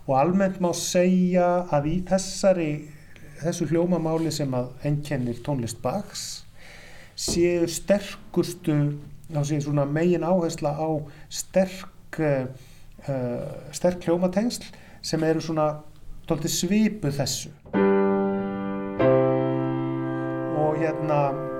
[0.06, 2.70] og almennt má segja að í þessari
[3.42, 6.44] þessu hljómamáli sem að ennkennir tónlist Bachs
[7.16, 8.98] séu sterkustu
[9.42, 10.88] séu svona megin áhersla á
[11.28, 12.46] sterk uh,
[13.72, 14.64] sterk hljómatengsl
[15.02, 15.82] sem eru svona
[16.48, 17.50] svipu þessu
[20.56, 21.53] og hérna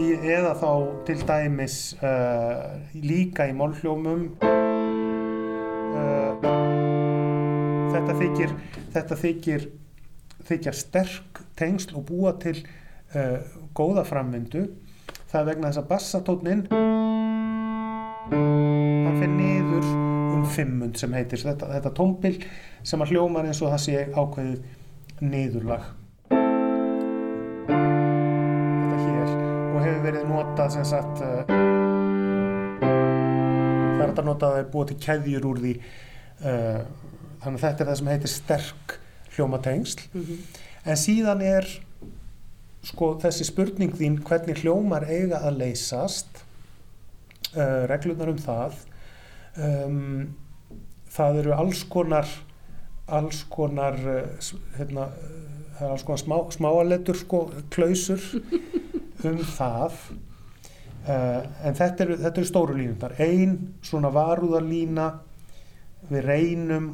[0.00, 0.06] í,
[0.36, 0.70] eða þá
[1.08, 4.26] til dæmis uh, líka í málhljómum.
[5.96, 6.32] Uh,
[7.94, 8.54] þetta þykir
[8.94, 9.68] þetta þykir
[10.46, 13.40] þykja sterk tengsl og búa til uh,
[13.76, 14.68] góða framvindu.
[15.26, 16.66] Það er vegna þess að bassatónin
[18.30, 19.86] hann fyrir niður
[20.36, 22.34] um fimmund sem heitir þetta, þetta tómbil
[22.86, 26.05] sem að hljómar eins og það sé ákveðið niðurlag
[30.16, 31.42] verið notað sem sagt uh,
[33.96, 36.80] það er þetta notað að það er búið til keðjur úr því uh,
[37.42, 38.96] þannig að þetta er það sem heitir sterk
[39.36, 40.38] hljómatengsl mm -hmm.
[40.84, 41.68] en síðan er
[42.86, 46.42] sko þessi spurning þín hvernig hljómar eiga að leysast
[47.56, 48.72] uh, reglunar um það
[49.56, 50.34] um,
[51.10, 52.28] það eru alls konar
[53.06, 53.94] alls konar
[54.78, 55.10] hérna,
[55.76, 58.22] það er alls konar smá, smáalettur sko, klausur
[59.24, 59.96] um það
[61.08, 65.08] uh, en þetta eru, þetta eru stóru línundar einn svona varúðarlína
[66.10, 66.90] við reynum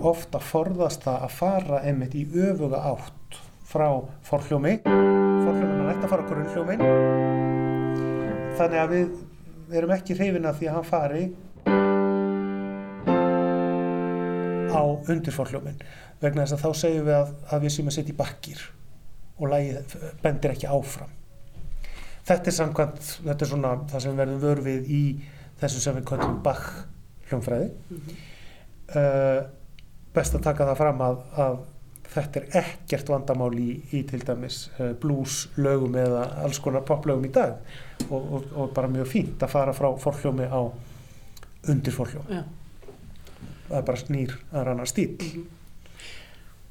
[0.00, 3.86] ofta forðast það að fara einmitt í öfuga átt frá
[4.26, 4.80] forhljómi.
[4.86, 6.86] Forhljómin er nætt að fara okkur um hljómin
[8.60, 9.12] þannig að við,
[9.78, 11.22] erum ekki hrifina því að hann fari
[14.70, 15.80] á undirforhljómin
[16.20, 18.66] vegna þess að þá segjum við að, að við séum að setja í bakkir
[19.40, 21.14] og lægið bendir ekki áfram
[22.30, 25.02] þetta er samkvæmt, þetta er svona það sem verðum vörfið í
[25.60, 26.68] þessu sem við kallum Bach
[27.30, 28.22] hljómfræði mm -hmm.
[29.00, 29.40] uh,
[30.14, 31.58] best að taka það fram að, að
[32.10, 37.26] þetta er ekkert vandamál í, í til dæmis uh, blues lögum eða alls konar poplögum
[37.26, 37.58] í dag
[38.08, 40.60] og, og, og bara mjög fínt að fara frá forhljómi á
[41.70, 42.44] undir forhljómi ja.
[43.68, 45.48] það er bara snýr að ranna stíl mm -hmm.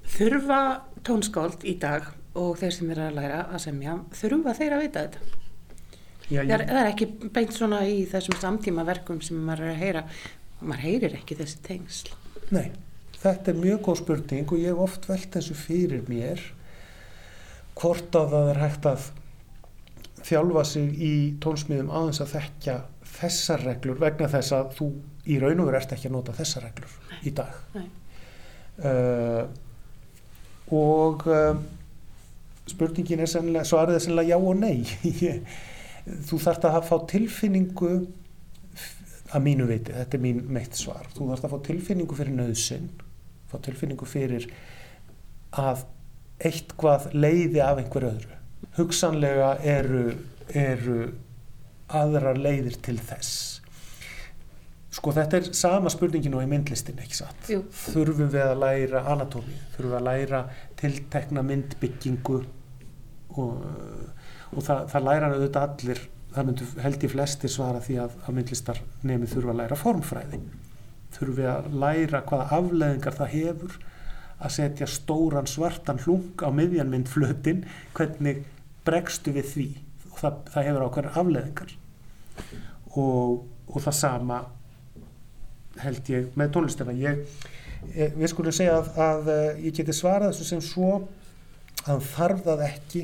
[0.10, 4.82] Þurfa tónskáld í dag og þeir sem eru að læra að semja þurfa þeir að
[4.82, 5.39] vita þetta
[6.30, 9.74] Já, það, er, það er ekki beint svona í þessum samtíma verkum sem maður er
[9.74, 10.04] að heyra.
[10.60, 12.14] Maður heyrir ekki þessi tengsl.
[12.54, 12.68] Nei,
[13.18, 16.44] þetta er mjög góð spurning og ég hef oft velt þessu fyrir mér
[17.80, 19.08] hvort að það er hægt að
[20.28, 22.76] þjálfa sig í tónsmíðum aðeins að þekkja
[23.10, 24.90] þessar reglur vegna þess að þú
[25.30, 27.18] í raun og veru ert ekki að nota þessar reglur Nei.
[27.24, 27.58] í dag.
[28.80, 29.44] Uh,
[30.76, 31.58] og uh,
[32.70, 34.78] spurningin er sennilega, svarið er sennilega já og nei.
[35.26, 35.44] Ég
[36.06, 37.94] þú þarfst að fá tilfinningu
[39.30, 41.06] að mínu viti, þetta er mín meitt svar.
[41.14, 42.90] Þú þarfst að fá tilfinningu fyrir nöðsinn
[43.50, 44.48] fá tilfinningu fyrir
[45.58, 45.86] að
[46.46, 48.36] eitthvað leiði af einhver öðru.
[48.78, 50.04] Hugsanlega eru,
[50.54, 51.00] eru
[51.90, 53.58] aðrar leiðir til þess.
[54.94, 57.50] Sko þetta er sama spurningin og í myndlistin ekki satt?
[57.52, 57.62] Jú.
[57.70, 60.40] þurfum við að læra anatómi þurfum við að læra
[60.80, 62.40] tiltekna myndbyggingu
[63.38, 63.68] og
[64.56, 66.02] og það, það læra auðvitað allir
[66.34, 70.40] það myndu held í flesti svara því að, að myndlistar nefnir þurfa að læra formfræði.
[71.16, 73.78] Þurfi að læra hvaða afleðingar það hefur
[74.40, 77.64] að setja stóran svartan hlung á miðjanmyndflötin
[77.98, 78.44] hvernig
[78.88, 79.68] bregstu við því?
[80.12, 81.74] Og það, það hefur ákveðin afleðingar
[82.96, 84.44] og, og það sama
[85.80, 86.96] held ég með tónlistina.
[86.96, 87.24] Ég,
[87.96, 89.34] ég, við skulum segja að, að
[89.66, 90.94] ég geti svarað þessu sem svo
[91.90, 93.04] að þarf það ekki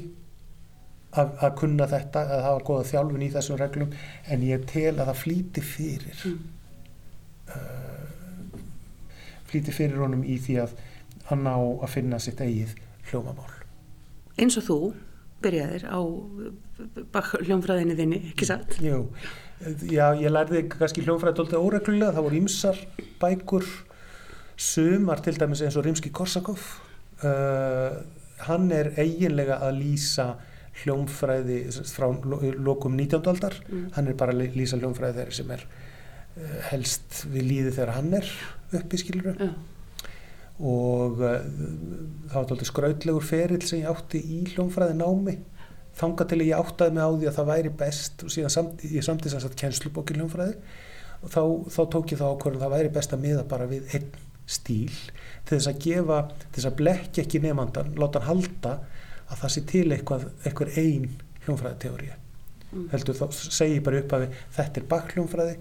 [1.15, 3.95] að, að kunna þetta, að hafa goða þjálfun í þessum reglum
[4.32, 6.38] en ég tel að það flýti fyrir mm.
[7.56, 8.60] uh,
[9.49, 10.75] flýti fyrir honum í því að
[11.30, 12.75] hann á að finna sitt eigið
[13.10, 13.51] hljómamál.
[14.41, 14.80] Eins og þú
[15.45, 15.99] byrjaðir á
[17.45, 18.78] hljónfræðinni þinni, ekki satt?
[18.84, 19.06] Jú,
[19.88, 22.82] já, ég lærði kannski hljónfræði doldið óreglulega, það voru ymsar
[23.21, 23.69] bækur,
[24.56, 26.65] sumar til dæmis eins og Rimski Korsakov,
[27.23, 28.01] uh,
[28.47, 30.30] hann er eiginlega að lýsa
[30.83, 31.59] hljónfræði
[31.95, 33.29] frá lo- lokum 19.
[33.31, 33.85] aldar, Mm.
[33.95, 38.13] hann er bara að lýsa hljónfræði þeirri sem er uh, helst við líði þegar hann
[38.19, 38.31] er
[38.75, 39.49] uppi skiluru Já,
[40.59, 41.41] og uh,
[42.31, 45.38] það var doldið skrautlegur ferill sem ég átti í hljónfræði námi
[45.95, 49.03] þanga til ég áttaði mig á því að það væri best og síðan samt, ég
[49.07, 50.57] samti þess að kennslubókin hljónfræði
[51.23, 53.93] og þá, þá tók ég þá ákvörðum að það væri best að miða bara við
[53.95, 54.09] einn
[54.45, 54.91] stíl
[55.47, 56.17] til þess að gefa,
[56.51, 58.73] til þess að blekja ekki nefnandan, láta hann halda
[59.29, 61.09] að það sé til eitthvað, eitthvað ein
[61.45, 62.11] hljónfræðiteóri
[62.75, 62.89] Mm.
[62.91, 64.23] heldur þá segi ég bara upp að
[64.57, 65.53] þetta er bakhljónfræði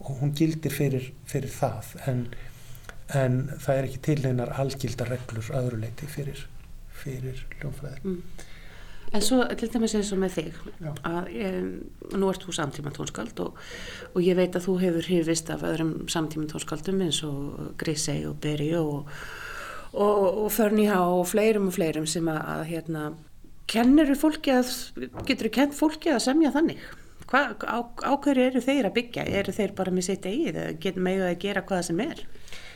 [0.00, 2.22] og hún gildir fyrir, fyrir það en,
[3.12, 6.46] en það er ekki til neinar algildar reglur að öðru leiti fyrir,
[7.02, 8.22] fyrir hljónfræði Mm.
[9.14, 10.90] En svo til dæmis eins og með þig Já.
[11.06, 11.66] að um,
[12.18, 13.60] nú ert þú samtíma tónskald og,
[14.14, 18.40] og ég veit að þú hefur hrifist af öðrum samtíma tónskaldum eins og Grisei og
[18.42, 19.04] Beri og,
[19.94, 23.06] og, og Förniha og fleirum og fleirum sem að, að hérna,
[23.70, 24.70] kennir fólki að
[25.28, 26.82] getur þú kent fólki að semja þannig?
[27.30, 29.24] Hva, á, á hverju eru þeir að byggja?
[29.40, 32.24] Eru þeir bara með sitt eigið eða getur megið að gera hvað sem er?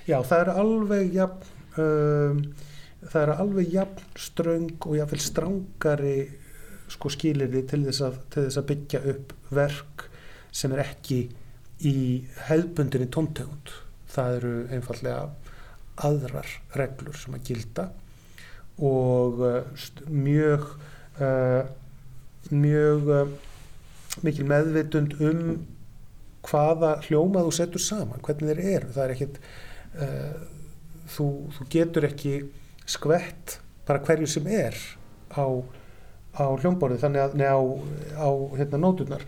[0.08, 1.50] Já, það er alveg jafn,
[1.84, 2.38] um,
[3.02, 6.14] það er alveg jafn ströng og jafnvel strángari
[6.88, 10.06] sko skilirði til þess, að, til þess að byggja upp verk
[10.56, 11.20] sem er ekki
[11.84, 11.98] í
[12.48, 13.74] hefðbundinni tóntegund.
[14.08, 15.47] Það eru einfallega
[16.06, 17.88] aðrar reglur sem að gilda
[18.78, 19.40] og
[19.74, 20.66] st- mjög
[21.18, 21.64] uh,
[22.54, 23.32] mjög uh,
[24.22, 25.42] mikil meðvitund um
[26.48, 28.92] hvaða hljóma þú setur saman, hvernig þeir eru.
[28.94, 29.40] Það er ekkit
[31.12, 32.32] þú, þú getur ekki
[32.88, 33.58] skvett
[33.88, 34.76] bara hverju sem er
[35.34, 35.44] á,
[36.38, 37.60] á hljómborðið þannig að á,
[38.16, 39.24] á hérna, nóturnar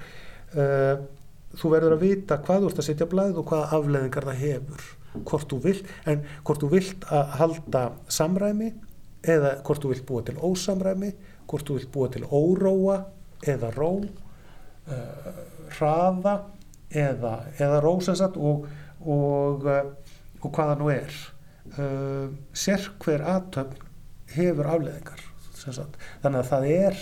[1.61, 4.87] þú verður að vita hvað þú ert að setja blæð og hvaða afleðingar það hefur
[5.15, 8.71] hvort þú vilt, en hvort þú vilt að halda samræmi
[9.27, 11.11] eða hvort þú vilt búa til ósamræmi
[11.51, 13.01] hvort þú vilt búa til óróa
[13.47, 15.31] eða ró uh,
[15.77, 16.37] hraða
[16.91, 18.67] eða, eða rósansat og,
[19.01, 21.15] og, uh, og hvaða nú er.
[21.77, 23.89] Uh, sér hver aðtöfn
[24.35, 25.27] hefur afleðingar
[25.61, 27.01] þannig að það er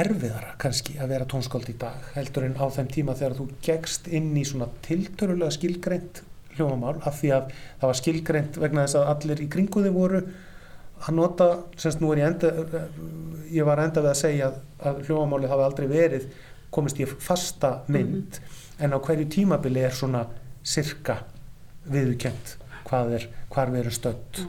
[0.00, 4.06] erfiðara kannski að vera tónskáld í dag heldur en á þeim tíma þegar þú gegst
[4.14, 6.22] inn í svona tiltörulega skilgreint
[6.56, 10.22] hljómamál af því að það var skilgreint vegna þess að allir í kringuði voru
[11.00, 11.48] að nota,
[11.80, 12.84] semst nú er ég enda
[13.50, 14.58] ég var enda við að segja að,
[14.90, 16.26] að hljómamálið hafi aldrei verið
[16.70, 18.40] komist í fasta mynd
[18.80, 20.26] en á hverju tímabili er svona
[20.62, 21.22] sirka
[21.90, 22.56] viðukent
[22.90, 24.40] hvað er, hvar við erum stödd.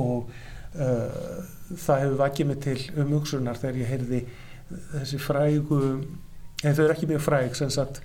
[0.00, 4.20] Og uh, það hefur vakið mig til umhugsunar þegar ég heyrði
[4.70, 5.80] þessi frægu
[6.60, 8.02] en þau eru ekki mjög fræg sem sagt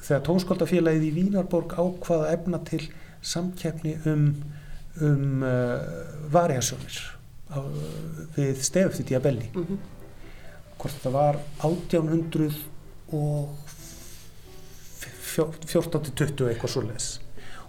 [0.00, 2.82] þegar tónskóldafélagið í Vínarborg ákvaða efna til
[3.22, 4.28] samkeppni um,
[5.00, 5.78] um uh,
[6.32, 7.00] variasjónir
[7.52, 7.60] á,
[8.36, 9.50] við stefið Diabelli.
[9.54, 9.78] Mm -hmm.
[10.78, 12.52] hvort þetta var 1800
[13.12, 13.58] og
[15.32, 17.20] 14-20 eitthvað svo les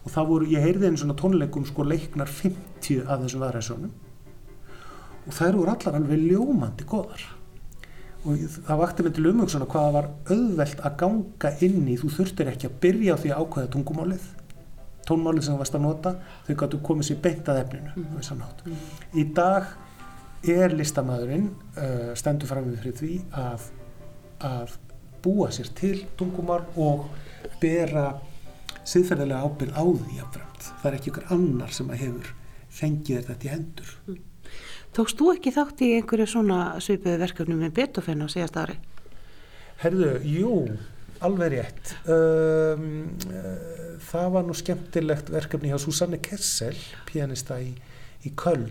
[0.03, 3.91] og það voru, ég heyrði einu svona tónleikum sko leiknar 50 af þessum variasjónum
[5.27, 7.23] og þær voru allar alveg ljómandi góðar
[8.23, 11.97] og það vakti mig til umhugsunar hvað það var auðvelt að ganga inn í.
[11.99, 14.27] Þú þurftir ekki að byrja á því að ákveða tungumálið.
[15.03, 16.13] Tónmálið sem þú varst að nota
[16.47, 18.03] þau gáttu komið sér beint að efninu mm.
[19.19, 19.73] í dag
[20.53, 23.65] er listamæðurinn uh, stendur fram við fyrir því að,
[24.47, 24.77] að
[25.23, 27.09] búa sér til tungumál og
[27.61, 28.13] bera
[28.83, 30.69] siðferðilega ábyrð á því jafnframt.
[30.69, 32.31] það er ekki ykkur annar sem að hefur
[32.73, 33.93] fengið þetta í hendur
[34.93, 38.75] Tókst þú ekki þátt í einhverju svona svipuðu verkefni með Beethoven á síðast ári?
[39.81, 40.51] Herðu, jú,
[41.25, 41.93] alveg rétt.
[42.05, 42.85] Um,
[43.25, 46.77] uh, það var nú skemmtilegt verkefni hjá Susanne Kessel,
[47.09, 47.71] pianista í,
[48.21, 48.69] í Köln.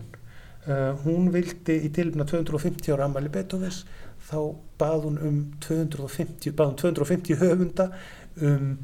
[0.63, 3.83] Uh, hún vildi í tilbyrna 250 ára ammali Beethovens,
[4.23, 4.37] þá
[4.79, 7.91] bað hún um 250, bað hún 250 höfunda
[8.39, 8.77] um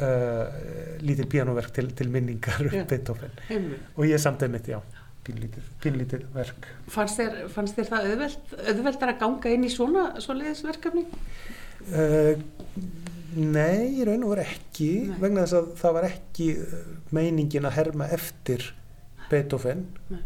[0.00, 0.46] uh,
[1.04, 2.86] lítil pianoverk til, til minningar um.
[2.88, 3.36] Beethoven.
[3.50, 3.92] Einmitt.
[3.96, 4.80] Og ég samt einmitt, já,
[5.26, 6.68] pínlítið, pínlítið verk.
[6.92, 11.04] Fannst þér, fannst þér það auðvelt, auðveldar að ganga inn í svona svoleiðisverkefni?
[11.86, 12.40] Uh,
[13.36, 15.20] nei, í raun og veru ekki Nei.
[15.22, 16.74] vegna þess að það var ekki uh,
[17.14, 18.64] meiningin að herma eftir
[19.30, 20.20] Beethoven Nei.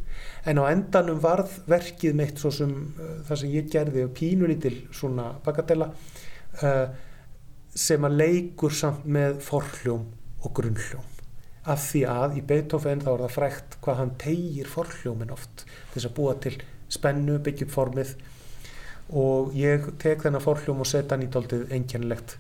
[0.49, 4.77] en á endanum varð verkið mitt svo sem uh, það sem ég gerði og pínulítil
[4.95, 6.87] svona bagatella uh,
[7.75, 10.07] sem að leikur samt með forhljóm
[10.41, 11.10] og grunnhljóm
[11.69, 16.09] af því að í Beethoven þá er það frækt hvað hann tegir forhljómin oft þess
[16.09, 16.55] að búa til
[16.91, 18.15] spennu, byggja upp formið.
[19.21, 22.37] Og ég tek þennan forhljóm og setja hann í daldið einkennilegt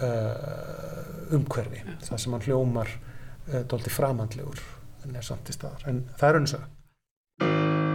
[0.00, 4.60] uh, umhverfi það sem hann hljómar uh, daldið framhandlegur
[5.06, 5.88] en er samt í staðar.
[5.88, 7.89] En það er önnsa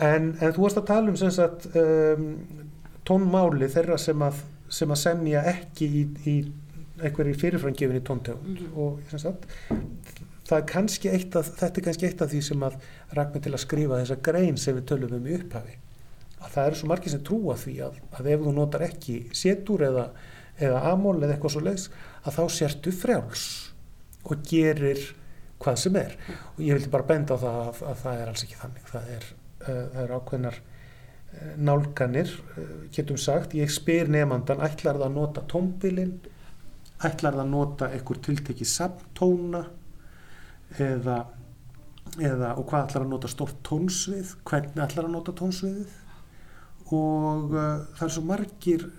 [0.00, 2.26] En, en þú varst að tala um sagt um,
[3.08, 4.40] tónmáli þeirra sem að,
[4.72, 6.36] sem að semja ekki í, í
[7.00, 8.64] einhverjir fyrirframgefin í tóntegund.
[8.64, 8.72] Mhm.
[8.80, 9.48] og sagt
[10.50, 12.76] það er kannski eitt af, þetta er kannski eitt af því sem að
[13.16, 15.76] rak mig til að skrifa þessa grein sem við tölum um í upphafi.
[16.40, 19.84] Að það eru svo margir sem trúa því að, að ef þú notar ekki setur
[19.86, 20.06] eða,
[20.58, 21.88] eða amól eða eitthvað svo leiðs
[22.24, 23.44] að þá sértu frjáls
[24.24, 25.04] og gerir
[25.60, 26.16] hvað sem er.
[26.56, 28.90] Og ég vildi bara benda á það að, að það er alls ekki þannig.
[28.90, 29.28] Það er,
[29.94, 35.44] það er ákveðnar uh, nálganir uh, getum sagt, ég spyr nefnandan ætlar það að nota
[35.50, 36.14] tónbilin?
[37.00, 39.64] Ætlar það að nota einhver tiltekið samtóna
[40.78, 41.18] eða,
[42.20, 44.36] eða og hvað ætlar að nota stórt tónsvið?
[44.44, 45.98] Hvernig ætlar að nota tónsviðið?
[46.90, 48.90] Og uh, það er svo margir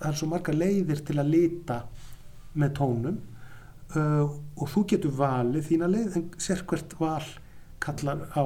[0.00, 1.80] það er svo margar leiðir til að lita
[2.56, 3.18] með tónum.
[3.96, 7.22] Uh, og þú getur valið þína leið en sérkvært val
[7.82, 8.44] kallar á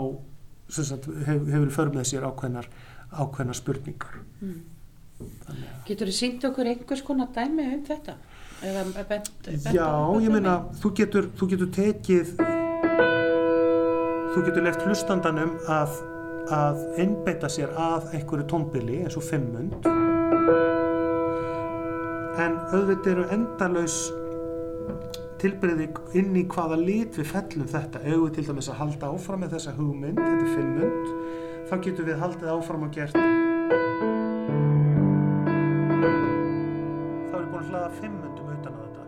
[0.70, 2.70] sagt, hef, hefur för með sér ákveðnar
[3.10, 4.20] ákveðnar spurningar.
[5.50, 8.14] Að Getur þið sínt okkur einhvers konar dæmi um þetta?
[8.64, 9.88] Eða bent, bent Já,
[10.20, 12.34] ég meina, þú getur, þú getur tekið
[14.30, 15.96] þú getur left hlustandanum að,
[16.54, 19.88] að einbeita sér að einhverju tónbili eins og fimmund
[22.40, 23.96] en auðvitað eru endalaus
[25.40, 25.86] tilbreyði
[26.20, 27.98] inn í hvaða lit við fellum þetta.
[28.04, 31.06] Ef við til dæmis að halda áfram með þessa hugmynd þetta er fimmund
[31.70, 33.18] þá getur við haldið áfram og gert þá
[37.36, 39.02] er ég búin að hlaða fimmundum utan að þetta.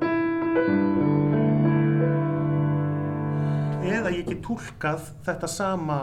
[3.93, 5.99] Eða ég get túlkað þetta sama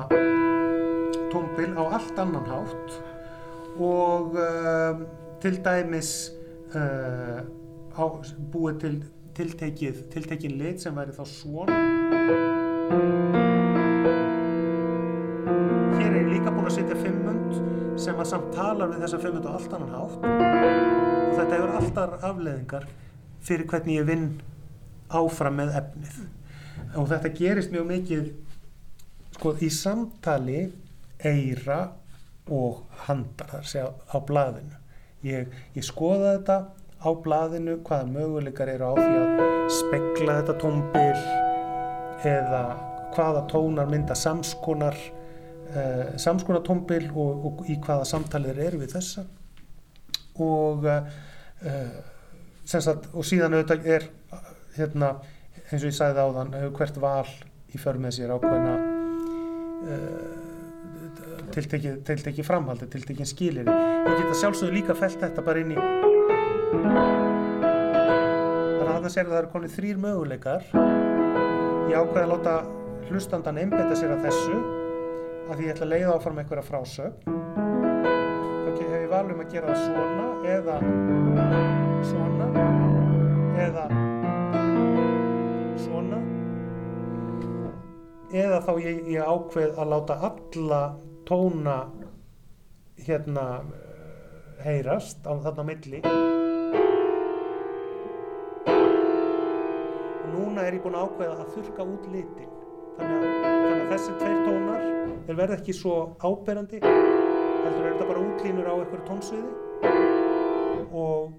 [1.30, 2.90] tónbil á allt annan hátt
[3.80, 4.94] og uh,
[5.40, 6.12] til dæmis
[6.76, 7.40] uh,
[7.96, 8.04] á,
[8.52, 8.96] búið til
[9.40, 11.76] tiltekið, tiltekin lit sem væri þá svona.
[15.96, 17.54] Hér er ég líka búin að setja fimmund
[18.00, 20.26] sem að samt talar við þessa fimmund á allt annan hátt.
[20.26, 22.90] Og þetta hefur alltaf afleðingar
[23.48, 24.28] fyrir hvernig ég vinn
[25.08, 26.18] áfram með efnið.
[27.00, 28.28] Og þetta gerist mjög mikið
[29.38, 30.66] sko í samtali
[31.24, 31.80] eira
[32.52, 34.76] og handar þar segja á blaðinu.
[35.24, 36.60] Ég, ég skoða þetta
[37.00, 41.20] á blaðinu hvaða möguleikar eru á því að spekla þetta tónbil
[42.28, 42.64] eða
[43.16, 49.26] hvaða tónar mynda samskonar uh, samskonar tónbil og, og í hvaða samtalir eru við þessa.
[50.39, 51.95] Og uh,
[52.68, 54.10] sagt, og síðan auðvitað er
[54.76, 55.16] hérna,
[55.70, 57.34] eins og ég sagði áðan hefur hvert val
[57.70, 58.76] í för með sér ákveðna
[59.88, 60.38] uh,
[61.56, 66.09] tiltekið, tiltekið framhaldi, tiltekið skilir ég geta sjálfsögðu líka felt þetta bara inn í
[66.70, 66.99] þannig
[68.84, 70.61] að þarna sér það eru konið þrýr möguleikar.
[71.89, 72.53] Ég ákveði að láta
[73.09, 74.57] hlustandan einbetta sér að þessu
[75.49, 77.15] að því ég ætla að leiða áfram einhverja frásögn.
[78.70, 80.76] Þá hef ég valum að gera það svona eða
[82.09, 82.45] svona
[83.59, 83.86] eða
[85.84, 86.20] svona
[88.30, 90.82] eða þá ég, ég ákveð að láta alla
[91.30, 91.78] tóna
[93.05, 93.45] hérna
[94.63, 96.01] heyrast á þarna milli
[100.34, 102.56] núna er ég búinn að ákveða að þurka út litin.
[103.00, 104.88] Þannig að, þannig að þessi tveir tónar
[105.30, 109.52] þeir verða ekki svo áberandi heldur er þetta bara útlínur á einhverju tónsviði.
[110.90, 111.36] Og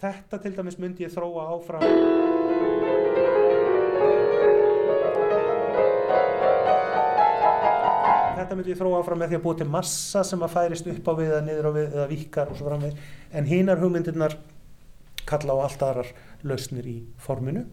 [0.00, 1.84] þetta til dæmis myndi ég þróa áfram.
[8.38, 11.12] Þetta myndi ég þróa áfram með því að búa til massa sem að færist upp
[11.12, 13.12] á við eða niður á við eða vikar og svo framvegis.
[13.36, 14.40] En hinar hugmyndirnar
[15.28, 16.16] kalla á allt aðrar
[16.48, 17.68] lausnir í forminu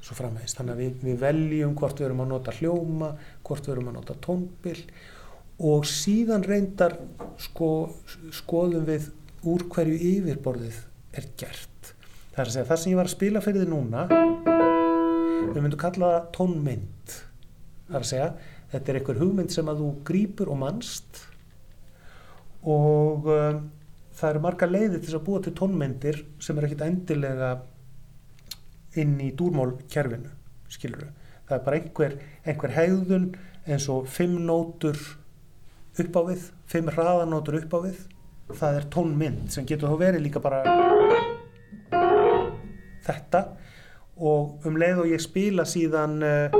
[0.00, 0.56] svo framvegis.
[0.58, 3.14] Þannig að við, við veljum hvort við erum að nota hljóma
[3.46, 4.78] hvort við erum að nota tónbil
[5.70, 6.96] og síðan reyndar
[7.40, 7.70] sko,
[8.32, 9.10] skoðum við
[9.50, 10.78] úr hverju yfirborðið
[11.16, 11.92] er gert.
[12.30, 14.06] Það er að segja það sem ég var að spila fyrir þið núna
[15.50, 17.18] við myndum kalla það tónmynd.
[17.90, 18.30] Það er að segja
[18.70, 21.24] þetta er einhver hugmynd sem að þú grýpur og manst
[22.60, 23.60] og um,
[24.16, 27.50] það eru marga leiðir til að búa til tónmyndir sem er ekkit endilega
[28.98, 30.32] inn í dúrmálkerfinu
[30.70, 31.10] skilur
[31.50, 32.16] það er bara einhver,
[32.46, 33.30] einhver hegðun
[33.66, 34.98] eins og fimm nótur
[36.00, 37.98] upp á við, fimm hraðanótur upp á við.
[38.50, 40.62] Það er tónmynd sem getur þá verið líka bara
[43.06, 43.42] þetta.
[44.20, 46.56] Og um leið og ég spila síðan uh,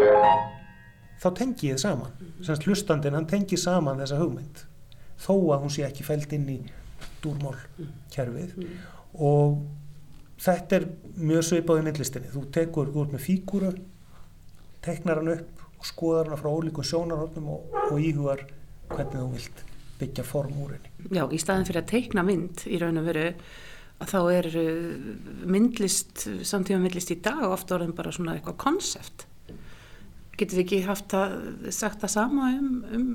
[1.21, 4.65] þá tengi ég það saman semst hlustandinn hann tengi saman þessa hugmynd.
[5.21, 6.61] Þó að hún sé ekki fælt inn í
[7.21, 7.59] dúrmál
[8.15, 8.57] kerfið
[9.21, 9.61] og
[10.41, 10.87] þetta er
[11.21, 12.31] mjög svipað í myndlistinni.
[12.33, 13.73] Þú tekur út með fígúru
[14.85, 18.47] teknar hann upp og skoðar hann frá ólíkum sjónarhóttnum og, og íhugar
[18.91, 19.65] hvernig þú vilt
[20.01, 20.93] byggja form úr henni.
[21.13, 23.27] Já, í staðin fyrir að teikna mynd í raun og veru
[24.01, 25.11] að þá er uh,
[25.45, 29.27] myndlist, samtíma myndlist í dag ofta orðin bara svona eitthvað konsept.
[30.41, 31.37] Getur við ekki haft að
[31.77, 33.11] sagt það sama um, um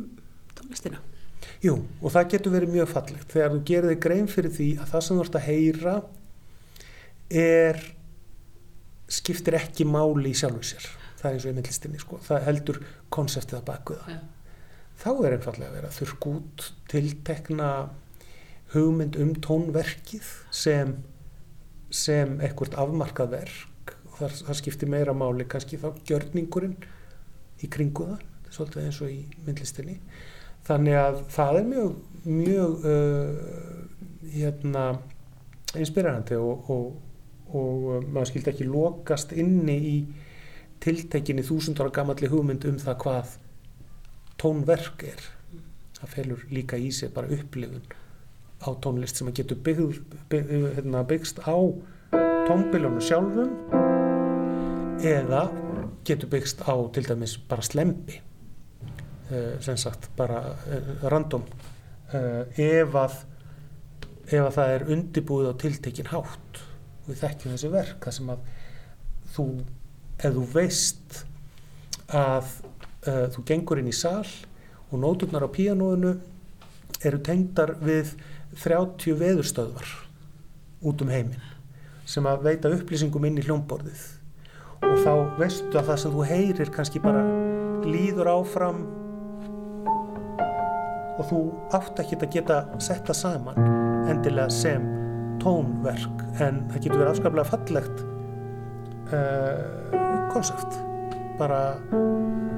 [0.58, 1.02] tónlistina?
[1.64, 3.32] Jú, og það getur verið mjög fallegt.
[3.34, 5.96] Þegar þú gerir þig grein fyrir því að það sem þú ert að heyra
[7.30, 7.80] er
[9.12, 10.88] skiptir ekki máli í sjálfur sér.
[11.20, 12.20] Það er eins og í myndlistinni sko.
[12.22, 12.80] það heldur
[13.14, 14.16] konseptið að baku það.
[14.16, 14.20] Já.
[14.96, 17.70] þá er einfallega að vera þurrk út tiltekna
[18.74, 20.96] hugmynd um tónverkið sem
[21.96, 23.96] sem ekkert afmarkað verk.
[24.10, 26.78] Og það, það skiptir meira máli kannski þá gjörningurinn
[27.64, 28.26] í kringu það.
[28.56, 30.00] Svolítið eins og í myndlistinni.
[30.66, 31.96] Þannig að það er mjög
[32.26, 33.36] mjög uh,
[34.34, 34.86] hérna
[35.78, 36.94] inspirerandi og, og,
[37.52, 39.98] og uh, maður skildi ekki lokast inni í
[40.84, 43.36] tiltekinni þúsundara gamalli hugmynd um það hvað
[44.41, 45.22] tónverk er.
[46.00, 47.86] Það felur líka í sig bara upplifun
[48.66, 50.00] á tónlist sem að getur byggð,
[50.32, 51.56] bygg, hérna, byggst á
[52.46, 53.52] tónbiljónu sjálfum
[55.06, 55.48] eða
[56.08, 58.20] getur byggst á til dæmis bara slempi
[59.32, 61.46] uh, sem sagt bara uh, random
[62.14, 63.18] uh, ef að
[64.26, 66.62] ef að það er undibúið á tiltekin hátt
[67.06, 68.45] við þekkjum þessi verk það sem að
[69.36, 69.47] þú
[70.16, 71.20] ef þú veist
[72.16, 72.53] að
[73.08, 74.28] uh, þú gengur inn í sal
[74.91, 76.16] og nóturnar á píanóinu
[77.06, 78.16] eru tengdar við
[78.56, 79.89] 30 veðurstöðvar
[80.86, 81.51] út um heiminn
[82.06, 84.03] sem að veita upplýsingum inn í hljómborðið.
[84.86, 87.24] Og þá veistu að það sem þú heyrir kannski bara
[87.86, 88.84] líður áfram
[91.16, 91.41] og þú
[91.74, 93.74] átt ekki að geta sett það saman
[94.12, 94.95] endilega sem
[95.46, 98.00] tónverk en það getur verið afskaplega fallegt
[99.14, 99.96] uh,
[100.34, 100.78] konsept.
[101.38, 101.60] Bara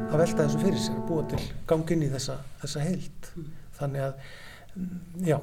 [0.07, 3.29] að velta þessu fyrir sér að búa til gangin í þessa, þessa heild.
[3.77, 4.29] Þannig að
[4.77, 5.37] mm, já,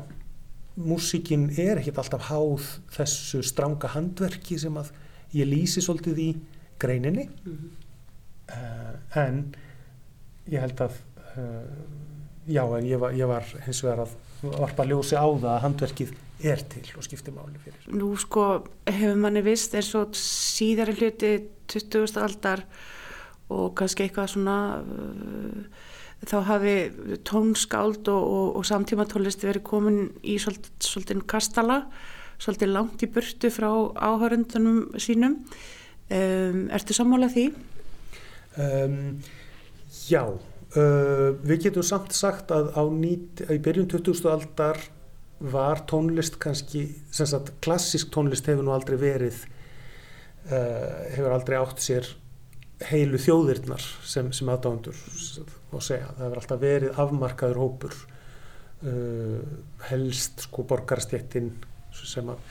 [0.81, 4.95] músíkin er ekkert alltaf háð þessu stranga handverki sem að
[5.37, 6.31] ég lýsi svolítið í
[6.81, 7.29] greininni.
[8.45, 9.45] Uh, en
[10.49, 10.97] ég held að
[11.35, 11.69] uh,
[12.49, 14.17] já, en ég var, ég var hins vegar að
[14.53, 16.15] varpa ljósi á það að handverkið
[16.45, 21.33] er til og skiptir máli fyrir Nú sko hefur manni vist eins og síðari hluti
[21.73, 22.19] 20.
[22.21, 22.65] aldar
[23.53, 25.85] og kannski eitthvað svona uh,
[26.25, 26.75] þá hafi
[27.27, 31.83] tónskáld og, og, og samtíma tónlist verið komin í svolítið, svolítið kastala,
[32.41, 35.41] svolítið langt í burtu frá áhörundunum sínum.
[36.13, 37.47] Um, ertu sammála því?
[38.61, 38.97] Um,
[40.09, 40.23] já,
[40.79, 44.29] uh, við getum samt sagt að á nýt, í byrjun 20.
[44.31, 44.81] aldar
[45.45, 49.43] var tónlist kannski, sem sagt klassisk tónlist hefur nú aldrei verið
[50.51, 52.09] uh, hefur aldrei átt sér
[52.91, 54.99] heilu þjóðirnar sem, sem aðdándur
[55.75, 57.97] og segja, það hefur alltaf verið afmarkaður hópur
[58.89, 59.41] uh,
[59.91, 61.53] helst sko borgarstjettin
[61.95, 62.51] sem að,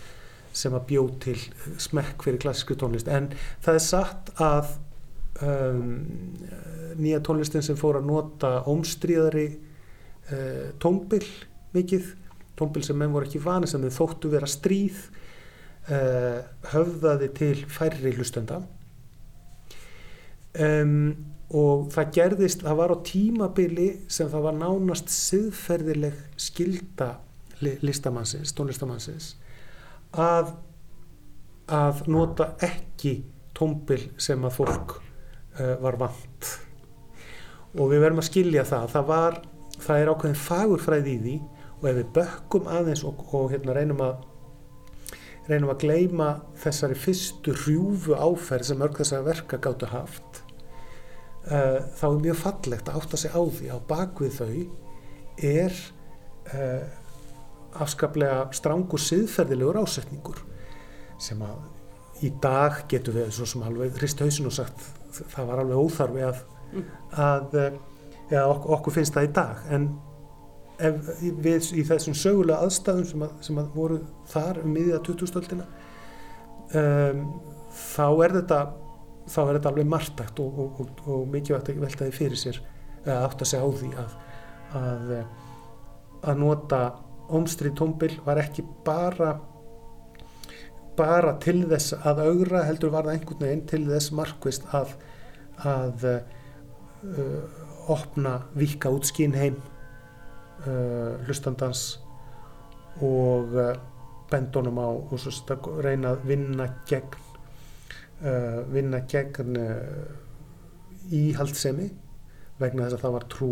[0.70, 1.38] að bjó til
[1.82, 3.32] smekk fyrir klassísku tónlist en
[3.64, 4.76] það er satt að
[5.42, 5.82] um,
[7.00, 11.24] nýja tónlistin sem fór að nota ómstríðari uh, tónbil
[11.74, 12.14] mikið,
[12.60, 15.00] tónbil sem menn voru ekki vani sem þau þóttu vera stríð
[15.90, 18.62] uh, höfðaði til færri hlustenda.
[20.54, 21.16] Um,
[21.54, 27.16] og það gerðist, það var á tímabili sem það var nánast siðferðileg skilda
[27.64, 29.34] listamannsins, tónlistamannsins
[30.14, 30.54] að
[31.72, 33.22] að nota ekki
[33.56, 34.98] tómbil sem að fólk
[35.54, 36.52] var vant.
[37.78, 38.86] Og við verðum að skilja það.
[38.94, 39.40] Það, var,
[39.78, 41.36] það er ákveðin fagurfræði í því
[41.84, 44.22] og ef við bökkum aðeins og, og hérna reynum að
[45.50, 46.30] reynum að gleima
[46.62, 50.40] þessari fyrstu hrjúfu áferð sem örg þessari verka gáttu haft
[51.52, 54.54] uh, þá er mjög fallegt að átta sig á því á bakvið þau
[55.50, 55.78] er
[56.56, 56.86] uh,
[57.84, 60.40] afskaplega strangur siðferðilegur ásetningur
[61.22, 65.62] sem að í dag getur við svo sem alveg hrist hausin og sagt það var
[65.64, 66.42] alveg óþarfi að,
[67.24, 67.58] að
[68.32, 69.64] ja, ok okkur finnst það í dag.
[69.76, 69.88] En
[70.82, 74.00] ef, við í þessum sögulega aðstæðum sem að, sem að voru
[74.32, 75.68] þar um miðja 2000-stöldina
[76.80, 77.26] um,
[77.74, 78.60] þá er þetta
[79.24, 82.60] þá er þetta alveg margtækt og, og, og, og mikilvægt að velta því fyrir sér
[83.06, 84.20] að átta sig á því að
[84.74, 85.12] að,
[86.24, 86.80] að nota
[87.34, 89.36] ómstrið tómbil var ekki bara
[90.98, 94.96] bara til þess að augra heldur var það einhvern veginn til þess markvist að
[95.64, 97.62] að uh,
[97.94, 99.58] opna vika út skinn heim
[100.66, 101.84] uh, hlustandans
[103.04, 103.74] og uh,
[104.32, 107.20] bendunum á og svo reyna að vinna gegn
[108.24, 109.60] uh, vinna gegn
[111.14, 111.90] íhaldsemi
[112.60, 113.52] vegna þess að það var trú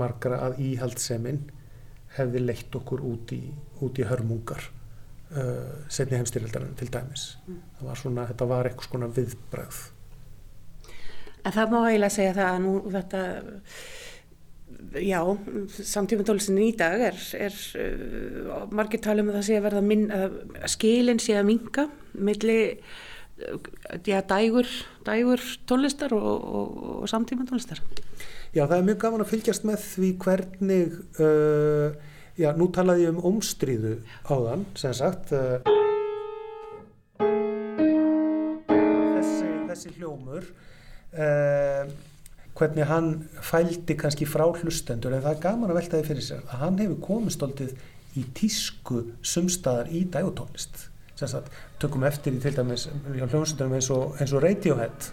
[0.00, 1.40] margra að íhaldsemin
[2.16, 3.42] hefði leitt okkur út í,
[3.82, 4.66] út í hörmungar
[5.36, 7.30] uh, setni heimstyrjaldarinn til dæmis.
[7.46, 7.62] Mm.
[7.86, 9.80] var svona, þetta var eitthvað svona viðbræð
[11.40, 13.20] En það má eiginlega segja það að nú þetta
[15.00, 15.20] já,
[15.88, 20.10] samtíma tólistin í dag er, er uh, margir talum að það sé að verða minn,
[20.12, 20.36] að
[20.74, 22.60] skilin sé að minga milli
[24.04, 24.68] já, dægur,
[25.06, 27.80] dægur tónlistar og, og, og samtíma tónlistar
[28.50, 31.98] Já, það er mjög gaman að fylgjast með því hvernig uh,
[32.40, 33.96] já, nú talaði ég um ómstríðu
[34.30, 35.60] áðan, sem sagt uh,
[39.10, 41.90] þessi, þessi hljómur uh,
[42.56, 43.12] hvernig hann
[43.44, 46.80] fældi kannski frá hlustendur en það er gaman að velta því fyrir sér að hann
[46.82, 47.70] hefur komist aldrei
[48.18, 50.88] í tísku sumstaðar í dægutónlist
[51.20, 55.10] sagt, tökum eftir í til dæmis hljómsundunum eins og, eins og Radiohead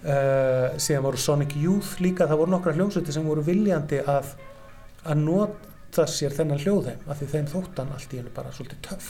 [0.00, 4.30] Uh, síðan voru Sonic Youth líka það voru nokkra hljómsveitir sem voru viljandi að,
[5.04, 5.18] að
[5.90, 9.08] nota sér þennan hljóðheim af því þeim þóttan allt í hennu bara svolítið töff.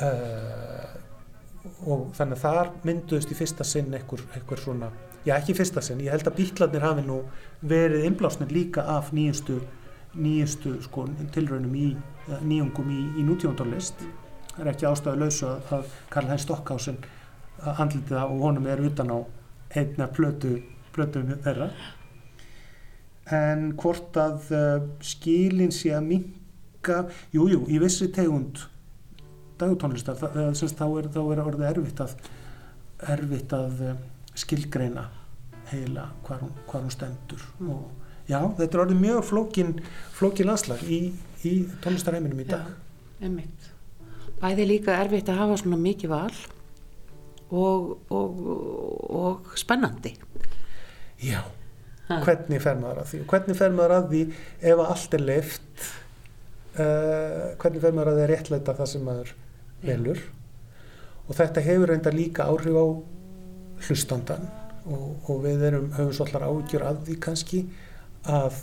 [0.00, 0.94] Uh,
[1.84, 4.88] og þannig að þar mynduðist í fyrsta sinn einhver, einhver svona,
[5.26, 7.18] já ekki fyrsta sinn ég held að bítlarnir hafi nú
[7.60, 11.04] verið innblásnir líka af nýjustu sko
[11.34, 11.90] tilraunum í
[12.40, 14.00] nýjungum í, í nútífandorlist
[14.54, 16.96] það er ekki ástæðu lausu að Karl Heinz Stockhausen
[17.74, 19.18] andlitið það og honum er utan á
[19.76, 20.62] einna plötu,
[20.96, 21.68] plötu þeirra
[23.34, 27.04] en hvort að uh, skilin sé að minka
[27.34, 28.64] jújú, í vissi tegund
[29.58, 32.14] dagutónlistar þá er, þá er orðið erfitt að
[33.14, 33.96] erfitt að uh,
[34.38, 35.08] skilgreina
[35.72, 37.72] heila hvar hún, hvar hún stendur mm.
[37.74, 39.74] og já, þetta er orðið mjög flókin
[40.16, 41.00] flókin landslag í,
[41.44, 41.54] í
[41.84, 42.70] tónlistarheiminum í dag
[43.18, 43.32] já,
[44.38, 46.34] Bæði líka erfitt að hafa svona mikið val
[47.50, 48.42] og, og,
[49.18, 50.12] og spennandi
[51.18, 51.40] Já.
[52.08, 53.22] Hvernig fer maður að því?
[53.32, 54.22] Hvernig fer maður að því
[54.72, 55.86] ef allt er leift
[56.78, 59.34] uh, hvernig fer maður að því að réttleita það sem maður
[59.84, 60.24] velur?
[61.28, 62.86] Og þetta hefur reynda líka áhrif á
[63.88, 64.48] hlustandan
[64.88, 67.60] og, og við erum, höfum svolítið ágjör að því kannski
[68.28, 68.62] að,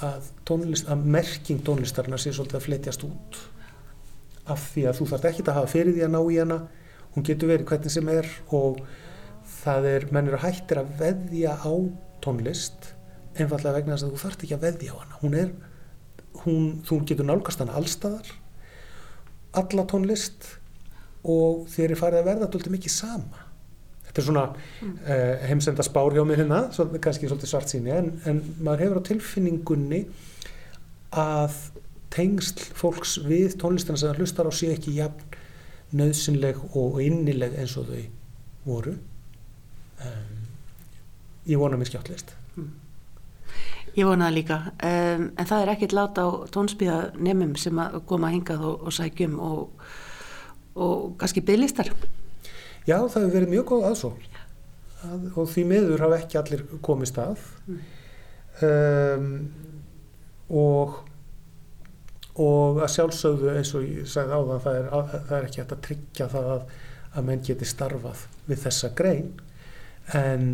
[0.00, 3.42] að, tónlist, að merking tónlistarna sé svolítið að fletjast út
[4.50, 6.58] af því að þú þarf ekki að hafa fyrir því að ná í hana.
[7.14, 8.80] Hún getur verið hvernig sem er og
[9.62, 11.72] það er, menn eru hættir að veðja á
[12.24, 12.90] tónlist
[13.34, 15.20] einfallega vegna þess að þú þarft ekki að veðja á hana.
[15.20, 15.54] Hún er,
[16.44, 18.32] hún, þú getur nálgast hana allstaðar
[19.54, 20.46] alla tónlist
[21.24, 23.44] og þeir eru farið að verða alltaf mikið sama.
[24.08, 24.96] Þetta er svona mm.
[25.06, 29.00] uh, heimsenda spár hjá mér hérna svo, kannski svolítið svart síni en, en maður hefur
[29.02, 30.02] á tilfinningunni
[31.14, 31.56] að
[32.14, 35.40] tengsl fólks við tónlistina sem það hlustar á sé ekki jafn
[35.94, 38.04] nöðsynleg og innileg eins og þau
[38.66, 38.94] voru
[40.08, 40.40] um,
[41.50, 42.34] ég vona mér skjáttlist
[43.94, 48.00] Ég vona það líka, um, en það er ekkit láta á tónspíða nefnum sem að
[48.10, 49.84] koma hingað og, og sækjum og,
[50.74, 51.92] og kannski bygglistar.
[52.88, 54.40] Já, það hefur verið mjög góð aðsókn.
[55.04, 57.44] Að, og því miður hafa ekki allir komist að
[58.64, 59.28] um,
[60.50, 60.98] og
[62.34, 65.74] og að sjálfsögðu eins og ég sagði áðan það er, að, það er ekki hægt
[65.76, 66.62] að tryggja það að,
[67.14, 69.28] að menn geti starfað við þessa grein
[70.12, 70.48] en,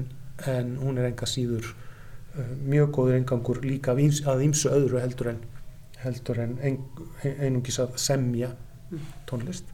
[0.46, 5.40] en hún er enga síður uh, mjög góður engangur líka að ýmsu öðru heldur en
[6.00, 6.78] heldur en ein,
[7.22, 8.54] einungis að semja
[9.28, 9.68] tónlist.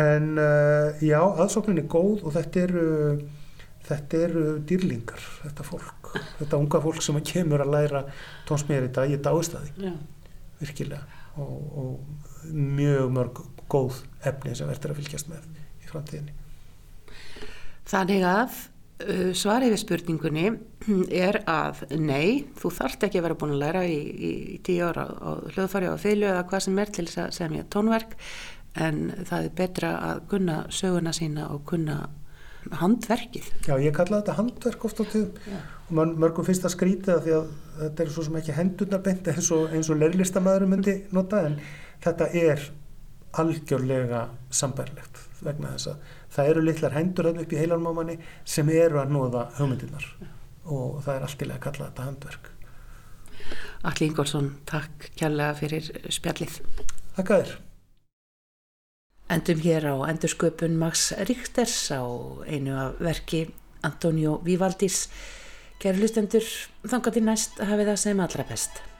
[0.00, 2.86] En uh, já, aðsóknin er góð og þetta eru
[3.84, 8.04] þetta eru dýrlingar þetta fólk, þetta unga fólk sem kemur að læra
[8.48, 9.94] tónsmíðar í dag, ég dáist að því
[10.60, 11.04] virkilega.
[11.42, 13.40] Og, og mjög mörg
[13.70, 15.48] góð efni sem verður að fylgjast með
[15.82, 16.36] í framtíðinni.
[17.90, 18.60] Þannig að
[19.34, 20.44] svarið við spurningunni
[21.10, 24.84] er að nei, þú þarft ekki að vera búin að læra í, í, í tíu
[24.86, 28.14] ára á hljóðfæri og fylgu eða hvað sem er til þess að semja tónverk
[28.84, 31.98] en það er betra að kunna söguna sína og kunna
[32.80, 33.50] handverkið.
[33.66, 35.58] Já, ég kalla þetta handverk oft á tíðum.
[35.90, 37.50] Og mörgum finnst það skrítið af því að
[37.82, 41.58] þetta er svo sem ekki hendurnar beint eins og, og leirlistamæður myndi nota en
[42.04, 42.64] þetta er
[43.42, 48.16] algjörlega sambærlegt vegna þess að það eru litlar hendur þarna upp í heilanmámanni
[48.56, 50.08] sem eru að nóða hugmyndirnar
[50.64, 52.50] og það er allt í lega að kalla þetta handverk.
[53.84, 56.58] Alli Ingólfsson, takk kjærlega fyrir spjallið.
[57.18, 57.54] Þakka þér.
[59.34, 62.04] Endum hér á endursköpun Max Richters á
[62.48, 63.46] einu af verki
[63.84, 65.08] Antonio Vivaldis.
[65.80, 66.44] Kæru hlustendur,
[66.86, 68.93] þangað til næst hafið það sem allra best.